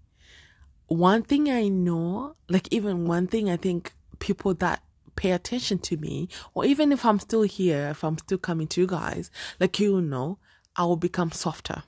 [0.86, 4.82] one thing I know, like even one thing I think people that
[5.16, 8.80] pay attention to me, or even if I'm still here, if I'm still coming to
[8.80, 10.38] you guys, like you know,
[10.76, 11.82] I will become softer.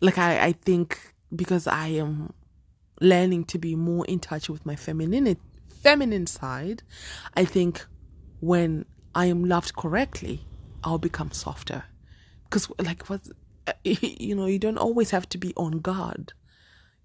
[0.00, 2.32] Like I, I think because I am
[3.00, 5.36] learning to be more in touch with my feminine
[5.68, 6.82] feminine side,
[7.34, 7.84] I think
[8.40, 8.84] when
[9.14, 10.46] I am loved correctly,
[10.84, 11.84] I'll become softer.
[12.44, 13.22] Because like what
[13.84, 16.32] you know, you don't always have to be on guard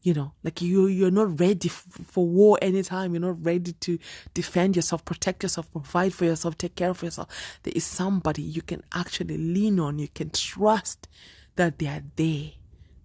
[0.01, 0.33] you know?
[0.43, 3.13] Like you you're not ready f- for war anytime.
[3.13, 3.99] You're not ready to
[4.33, 7.27] defend yourself protect yourself provide for yourself take care of yourself.
[7.63, 11.07] There is somebody you can actually lean on you can trust
[11.55, 12.51] that they are there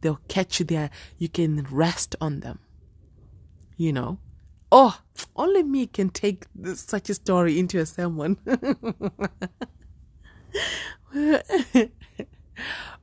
[0.00, 2.58] they'll catch you there you can rest on them
[3.76, 4.18] you know
[4.72, 5.00] oh
[5.34, 8.36] only me can take this, such a story into a sermon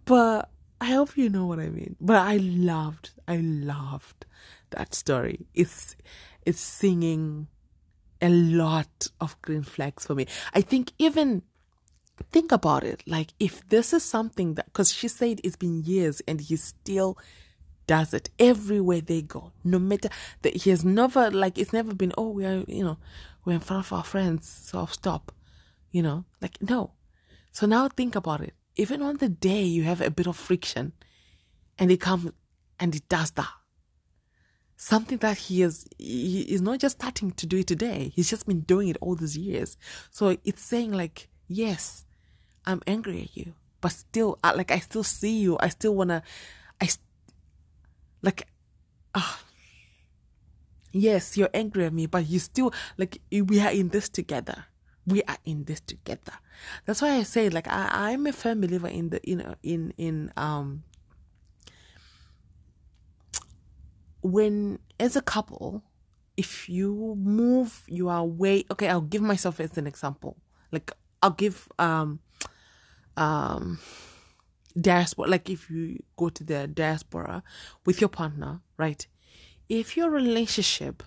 [0.06, 0.50] but
[0.84, 1.96] I hope you know what I mean.
[2.02, 4.26] But I loved, I loved
[4.72, 5.48] that story.
[5.54, 5.96] It's,
[6.46, 7.48] it's singing
[8.22, 10.28] a lot of green flags for me.
[10.54, 11.44] I think even
[12.32, 13.04] think about it.
[13.08, 17.18] Like if this is something that, because she said it's been years and he still
[17.86, 19.52] does it everywhere they go.
[19.64, 20.10] No matter
[20.42, 22.14] that he has never like it's never been.
[22.18, 22.98] Oh, we are you know
[23.46, 25.32] we're in front of our friends, so stop.
[25.92, 26.92] You know, like no.
[27.52, 30.94] So now think about it even on the day you have a bit of friction
[31.78, 32.32] and it comes
[32.80, 33.52] and he does that
[34.76, 38.46] something that he is he is not just starting to do it today he's just
[38.46, 39.78] been doing it all these years
[40.12, 42.06] so it's saying like yes
[42.66, 46.22] i'm angry at you but still like i still see you i still want to
[46.82, 46.88] i
[48.22, 48.48] like
[49.16, 49.44] ah uh,
[50.92, 54.66] yes you're angry at me but you still like we are in this together
[55.06, 56.34] we are in this together.
[56.86, 59.94] That's why I say, like, I, I'm a firm believer in the, you know, in,
[59.98, 60.84] in, um,
[64.22, 65.84] when as a couple,
[66.38, 70.38] if you move your way, okay, I'll give myself as an example.
[70.72, 70.92] Like,
[71.24, 72.20] I'll give, um,
[73.18, 73.80] um,
[74.80, 77.44] diaspora, like if you go to the diaspora
[77.86, 79.08] with your partner, right?
[79.70, 81.02] If your relationship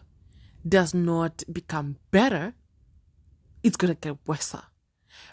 [0.69, 2.55] does not become better,
[3.63, 4.55] it's gonna get worse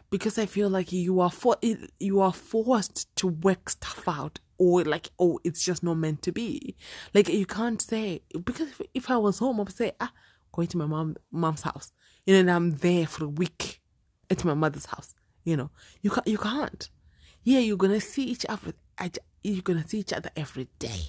[0.09, 1.57] because I feel like you are for
[1.99, 6.31] you are forced to work stuff out or like oh it's just not meant to
[6.31, 6.75] be.
[7.13, 10.11] Like you can't say because if, if I was home I'd say ah
[10.51, 11.91] going to my mom mom's house
[12.27, 13.81] and I'm there for a week
[14.30, 15.69] at my mother's house you know.
[16.01, 16.89] You can't you can't.
[17.43, 18.74] Yeah you're gonna see each other
[19.43, 21.01] you're gonna see each other every day.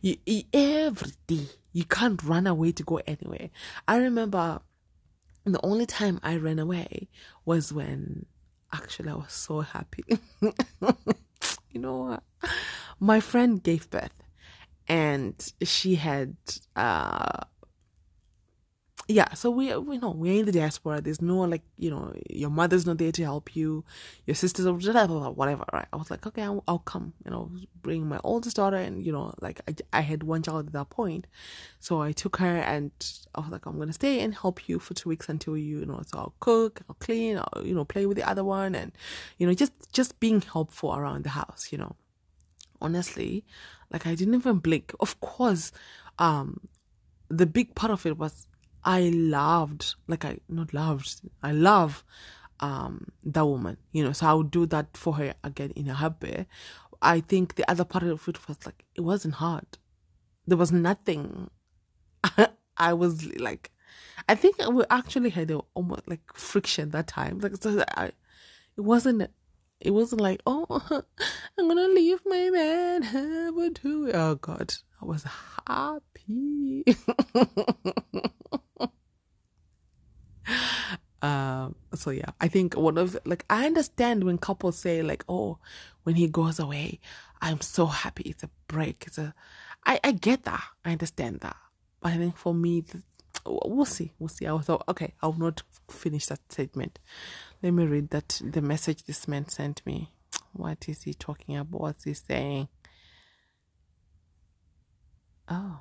[0.00, 0.16] You
[0.52, 1.46] every day.
[1.72, 3.50] You can't run away to go anywhere.
[3.86, 4.60] I remember
[5.44, 7.08] the only time I ran away
[7.44, 8.26] was when
[8.72, 10.04] actually I was so happy.
[10.40, 12.18] you know?
[12.98, 14.14] My friend gave birth
[14.88, 16.36] and she had
[16.74, 17.44] uh
[19.08, 21.00] yeah, so we we know we're in the diaspora.
[21.00, 23.84] There's no like you know your mother's not there to help you,
[24.26, 25.64] your sisters or whatever.
[25.72, 25.86] Right?
[25.92, 27.12] I was like, okay, I'll, I'll, come.
[27.24, 27.50] You know,
[27.82, 30.90] bring my oldest daughter, and you know, like I, I had one child at that
[30.90, 31.28] point,
[31.78, 32.90] so I took her, and
[33.36, 35.86] I was like, I'm gonna stay and help you for two weeks until you, you
[35.86, 38.90] know, so I'll cook, I'll clean, I'll you know play with the other one, and
[39.38, 41.68] you know just just being helpful around the house.
[41.70, 41.94] You know,
[42.80, 43.44] honestly,
[43.92, 44.94] like I didn't even blink.
[44.98, 45.70] Of course,
[46.18, 46.66] um,
[47.28, 48.48] the big part of it was
[48.86, 52.04] I loved, like I not loved, I love
[52.60, 55.94] um that woman, you know, so I would do that for her again in a
[55.94, 56.46] heartbeat.
[57.02, 59.66] I think the other part of it was like it wasn't hard.
[60.46, 61.50] There was nothing.
[62.78, 63.72] I was like,
[64.28, 67.40] I think we actually had a, almost like friction that time.
[67.40, 68.06] Like so I,
[68.76, 69.30] it wasn't.
[69.80, 70.66] It wasn't like, oh,
[71.58, 73.52] I'm gonna leave my man.
[73.56, 75.24] But do oh God, I was
[75.66, 76.84] happy.
[81.22, 85.58] um so yeah i think one of like i understand when couples say like oh
[86.04, 87.00] when he goes away
[87.40, 89.34] i'm so happy it's a break it's a
[89.86, 91.56] i i get that i understand that
[92.00, 92.84] but i think for me
[93.46, 96.98] we'll see we'll see i thought okay i'll not finish that statement
[97.62, 100.12] let me read that the message this man sent me
[100.52, 102.68] what is he talking about what's he saying
[105.48, 105.80] oh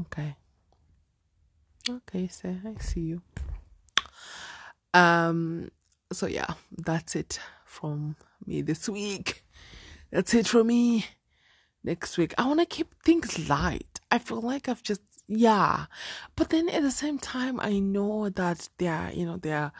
[0.00, 0.36] okay
[1.88, 3.22] Okay, so I see you.
[4.92, 5.70] Um,
[6.12, 9.44] so yeah, that's it from me this week.
[10.10, 11.06] That's it from me.
[11.84, 14.00] Next week, I want to keep things light.
[14.10, 15.86] I feel like I've just yeah,
[16.36, 19.72] but then at the same time, I know that there are you know there are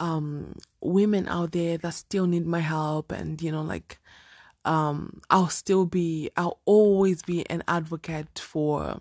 [0.00, 3.98] um women out there that still need my help, and you know like
[4.64, 9.00] um I'll still be I'll always be an advocate for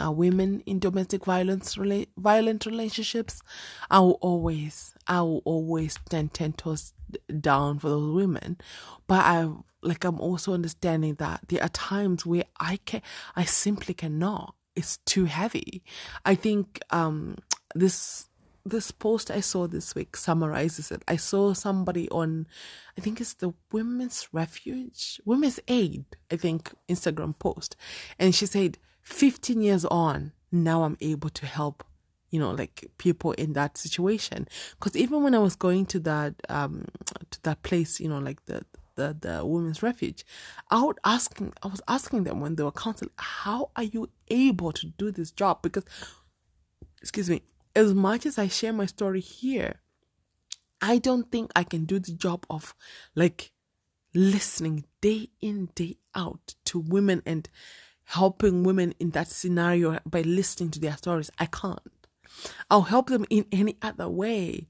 [0.00, 3.42] uh, women in domestic violence rela- violent relationships.
[3.90, 6.92] I will always i will always stand ten toes
[7.40, 8.58] down for those women.
[9.06, 9.48] But i
[9.82, 13.00] like i'm also understanding that there are times where i can
[13.34, 15.82] i simply cannot it's too heavy
[16.24, 17.36] i think um
[17.74, 18.30] this
[18.64, 21.02] this post I saw this week summarizes it.
[21.08, 22.46] I saw somebody on,
[22.96, 27.76] I think it's the Women's Refuge, Women's Aid, I think, Instagram post.
[28.18, 31.84] And she said, 15 years on, now I'm able to help,
[32.30, 34.46] you know, like people in that situation.
[34.78, 36.86] Because even when I was going to that, um,
[37.30, 38.62] to that place, you know, like the,
[38.96, 40.24] the, the women's refuge,
[40.70, 44.72] I would asking, I was asking them when they were counseling, how are you able
[44.72, 45.62] to do this job?
[45.62, 45.84] Because,
[47.00, 47.42] excuse me,
[47.74, 49.80] as much as I share my story here,
[50.80, 52.74] I don't think I can do the job of
[53.14, 53.52] like
[54.14, 57.48] listening day in, day out to women and
[58.04, 61.30] helping women in that scenario by listening to their stories.
[61.38, 61.78] I can't.
[62.70, 64.68] I'll help them in any other way,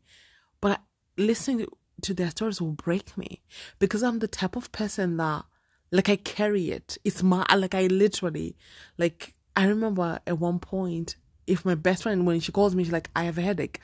[0.61, 0.81] but
[1.17, 1.67] listening
[2.01, 3.43] to their stories will break me
[3.79, 5.45] because I'm the type of person that,
[5.91, 6.99] like, I carry it.
[7.05, 8.57] It's my, like, I literally,
[8.99, 12.93] like, I remember at one point, if my best friend, when she calls me, she's
[12.93, 13.81] like, I have a headache.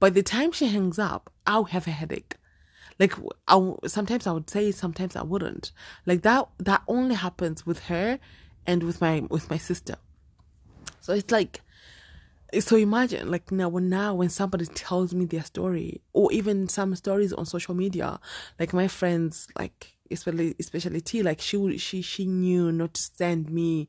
[0.00, 2.36] By the time she hangs up, I'll have a headache.
[2.98, 3.14] Like,
[3.48, 5.72] I sometimes I would say, sometimes I wouldn't.
[6.06, 8.18] Like that, that only happens with her
[8.66, 9.96] and with my with my sister.
[11.00, 11.60] So it's like
[12.60, 16.94] so imagine like now when now when somebody tells me their story or even some
[16.94, 18.20] stories on social media
[18.58, 23.02] like my friends like especially especially T like she would she she knew not to
[23.02, 23.88] send me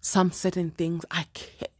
[0.00, 1.72] some certain things I can't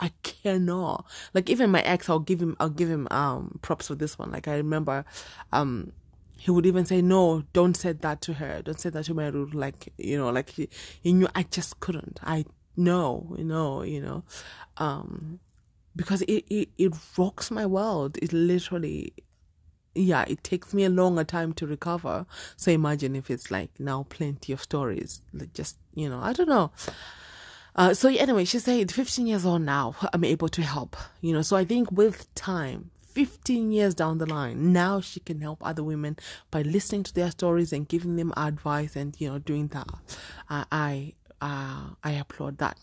[0.00, 3.94] I cannot like even my ex I'll give him I'll give him um props for
[3.94, 5.04] this one like I remember
[5.52, 5.92] um
[6.44, 8.60] he would even say, No, don't say that to her.
[8.60, 9.48] Don't say that to my Meru.
[9.54, 10.68] Like, you know, like he,
[11.00, 12.20] he knew I just couldn't.
[12.22, 12.44] I
[12.76, 14.24] know, you know, you know.
[14.76, 15.40] Um,
[15.96, 18.18] because it, it, it rocks my world.
[18.20, 19.12] It literally,
[19.94, 22.26] yeah, it takes me a longer time to recover.
[22.56, 25.22] So imagine if it's like now plenty of stories.
[25.32, 26.72] Like just, you know, I don't know.
[27.76, 31.42] Uh, so anyway, she said, 15 years old now, I'm able to help, you know.
[31.42, 35.82] So I think with time, 15 years down the line, now she can help other
[35.82, 36.16] women
[36.50, 39.88] by listening to their stories and giving them advice and, you know, doing that.
[40.48, 42.78] Uh, I, uh, I applaud that.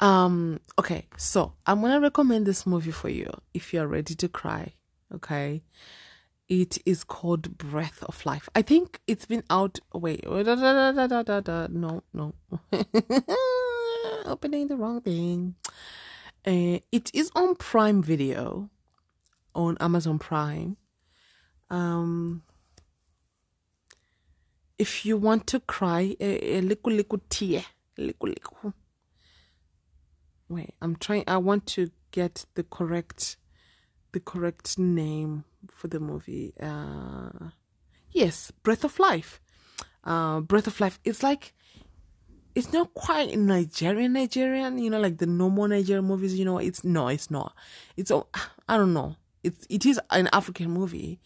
[0.00, 4.74] Um, okay, so I'm gonna recommend this movie for you if you're ready to cry.
[5.14, 5.62] Okay.
[6.48, 8.48] It is called Breath of Life.
[8.56, 9.78] I think it's been out.
[9.94, 12.34] Wait, no, no,
[14.24, 15.54] opening the wrong thing.
[16.44, 18.68] Uh, it is on Prime Video,
[19.54, 20.76] on Amazon Prime.
[21.70, 22.42] Um,
[24.76, 27.62] if you want to cry, a little little tear,
[27.96, 28.74] little little.
[30.50, 31.24] Wait, I'm trying.
[31.28, 33.36] I want to get the correct,
[34.12, 36.52] the correct name for the movie.
[36.60, 37.50] Uh,
[38.10, 39.40] yes, Breath of Life.
[40.02, 40.98] Uh, Breath of Life.
[41.04, 41.54] It's like
[42.54, 46.82] it's not quite Nigerian Nigerian, you know, like the normal Nigerian movies, you know, it's
[46.84, 47.54] no, it's not.
[47.96, 48.10] It's
[48.68, 49.16] I don't know.
[49.42, 51.20] It's it is an African movie,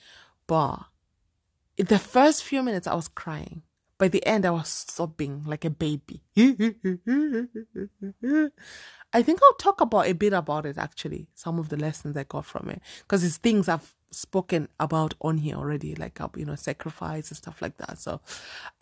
[0.46, 0.80] but
[1.76, 3.62] in the first few minutes I was crying.
[3.98, 6.22] By the end I was sobbing like a baby.
[9.12, 12.24] I think I'll talk about a bit about it actually, some of the lessons I
[12.24, 16.54] got from it because it's things I've spoken about on here already like you know
[16.54, 17.98] sacrifice and stuff like that.
[17.98, 18.20] So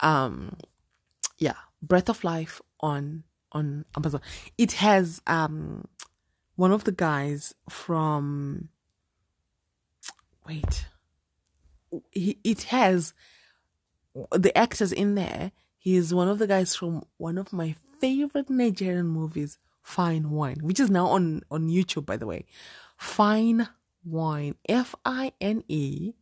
[0.01, 0.57] um
[1.39, 4.21] yeah, Breath of Life on on Amazon.
[4.57, 5.85] It has um
[6.57, 8.69] one of the guys from
[10.47, 10.87] wait.
[12.13, 13.13] it has
[14.33, 15.53] the actors in there.
[15.79, 20.59] He is one of the guys from one of my favorite Nigerian movies, Fine Wine,
[20.63, 22.45] which is now on on YouTube by the way.
[22.97, 23.69] Fine
[24.05, 26.13] Wine, F I N E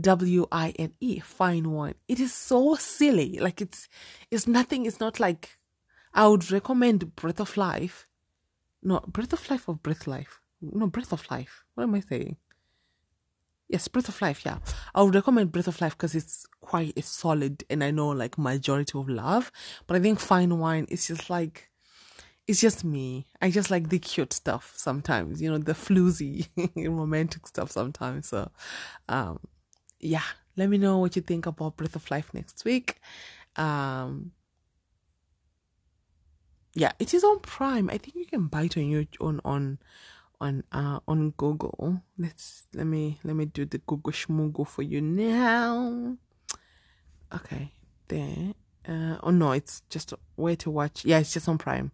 [0.00, 1.94] W I N E, fine wine.
[2.06, 3.38] It is so silly.
[3.38, 3.88] Like it's
[4.30, 5.58] it's nothing, it's not like
[6.14, 8.06] I would recommend Breath of Life.
[8.82, 10.40] No, Breath of Life or Breath Life?
[10.60, 11.64] No, Breath of Life.
[11.74, 12.36] What am I saying?
[13.68, 14.58] Yes, Breath of Life, yeah.
[14.94, 18.38] I would recommend Breath of Life because it's quite it's solid and I know like
[18.38, 19.52] majority of love.
[19.86, 21.68] But I think Fine Wine is just like
[22.46, 23.26] it's just me.
[23.42, 28.28] I just like the cute stuff sometimes, you know, the floozy romantic stuff sometimes.
[28.28, 28.50] So,
[29.08, 29.38] um,
[30.00, 30.22] yeah,
[30.56, 33.00] let me know what you think about Breath of Life next week.
[33.56, 34.32] Um,
[36.74, 37.90] yeah, it is on Prime.
[37.90, 39.78] I think you can buy it on your on on
[40.40, 42.02] on uh on Google.
[42.18, 46.16] Let's let me let me do the Google schmoogle for you now.
[47.34, 47.72] Okay,
[48.08, 48.54] there.
[48.88, 51.04] Uh, oh no, it's just where to watch.
[51.04, 51.92] Yeah, it's just on Prime.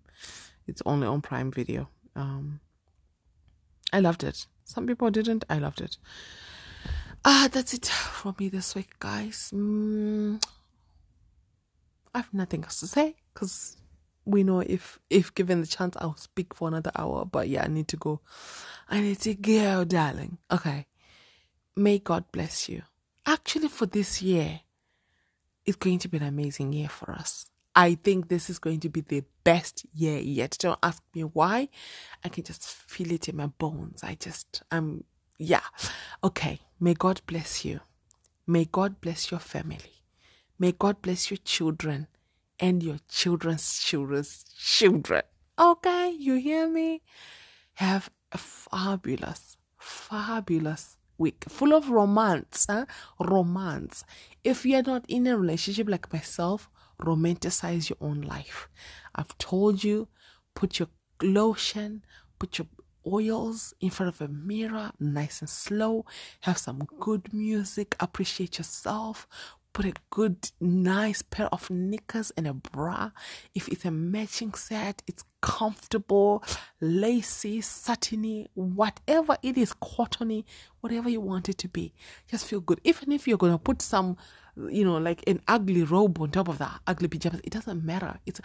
[0.66, 1.88] It's only on Prime Video.
[2.14, 2.60] Um,
[3.92, 4.46] I loved it.
[4.64, 5.44] Some people didn't.
[5.50, 5.96] I loved it.
[7.24, 9.50] Ah, that's it for me this week, guys.
[9.54, 10.42] Mm,
[12.14, 13.76] I have nothing else to say because
[14.24, 17.24] we know if if given the chance, I'll speak for another hour.
[17.24, 18.20] But yeah, I need to go.
[18.88, 20.38] I need to go, darling.
[20.50, 20.86] Okay.
[21.76, 22.82] May God bless you.
[23.26, 24.60] Actually, for this year,
[25.64, 27.46] it's going to be an amazing year for us.
[27.74, 30.56] I think this is going to be the best year yet.
[30.60, 31.68] Don't ask me why.
[32.22, 34.04] I can just feel it in my bones.
[34.04, 35.04] I just, I'm,
[35.38, 35.62] yeah.
[36.22, 36.60] Okay.
[36.78, 37.80] May God bless you.
[38.46, 40.02] May God bless your family.
[40.58, 42.06] May God bless your children
[42.58, 45.22] and your children's children's children.
[45.58, 46.10] Okay.
[46.18, 47.02] You hear me?
[47.74, 52.66] Have a fabulous, fabulous week full of romance.
[52.68, 52.86] Huh?
[53.20, 54.04] Romance.
[54.42, 56.68] If you're not in a relationship like myself,
[57.00, 58.68] romanticize your own life.
[59.14, 60.08] I've told you,
[60.54, 60.88] put your
[61.22, 62.04] lotion,
[62.38, 62.66] put your
[63.06, 66.04] oils in front of a mirror, nice and slow.
[66.42, 69.28] Have some good music, appreciate yourself.
[69.74, 73.10] Put a good, nice pair of knickers and a bra.
[73.54, 76.42] If it's a matching set, it's comfortable,
[76.80, 80.46] lacy, satiny, whatever it is, cottony,
[80.80, 81.92] whatever you want it to be.
[82.30, 82.80] Just feel good.
[82.84, 84.16] Even if you're gonna put some
[84.56, 87.40] you know, like an ugly robe on top of that ugly pajamas.
[87.44, 88.18] It doesn't matter.
[88.26, 88.40] It's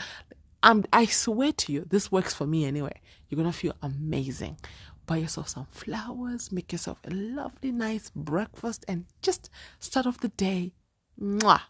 [0.62, 3.00] um, I swear to you, this works for me anyway.
[3.30, 4.58] You're gonna feel amazing.
[5.06, 9.50] Buy yourself some flowers, make yourself a lovely, nice breakfast, and just
[9.80, 10.74] start off the day.
[11.22, 11.62] Mwah.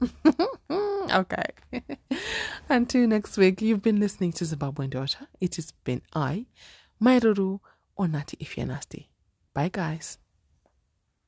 [1.12, 1.44] okay.
[2.68, 5.28] Until next week, you've been listening to Zimbabwean Daughter.
[5.40, 6.46] It has been I,
[6.98, 7.60] Mai Ruru,
[7.96, 9.10] or Nati if you're nasty.
[9.52, 10.18] Bye, guys.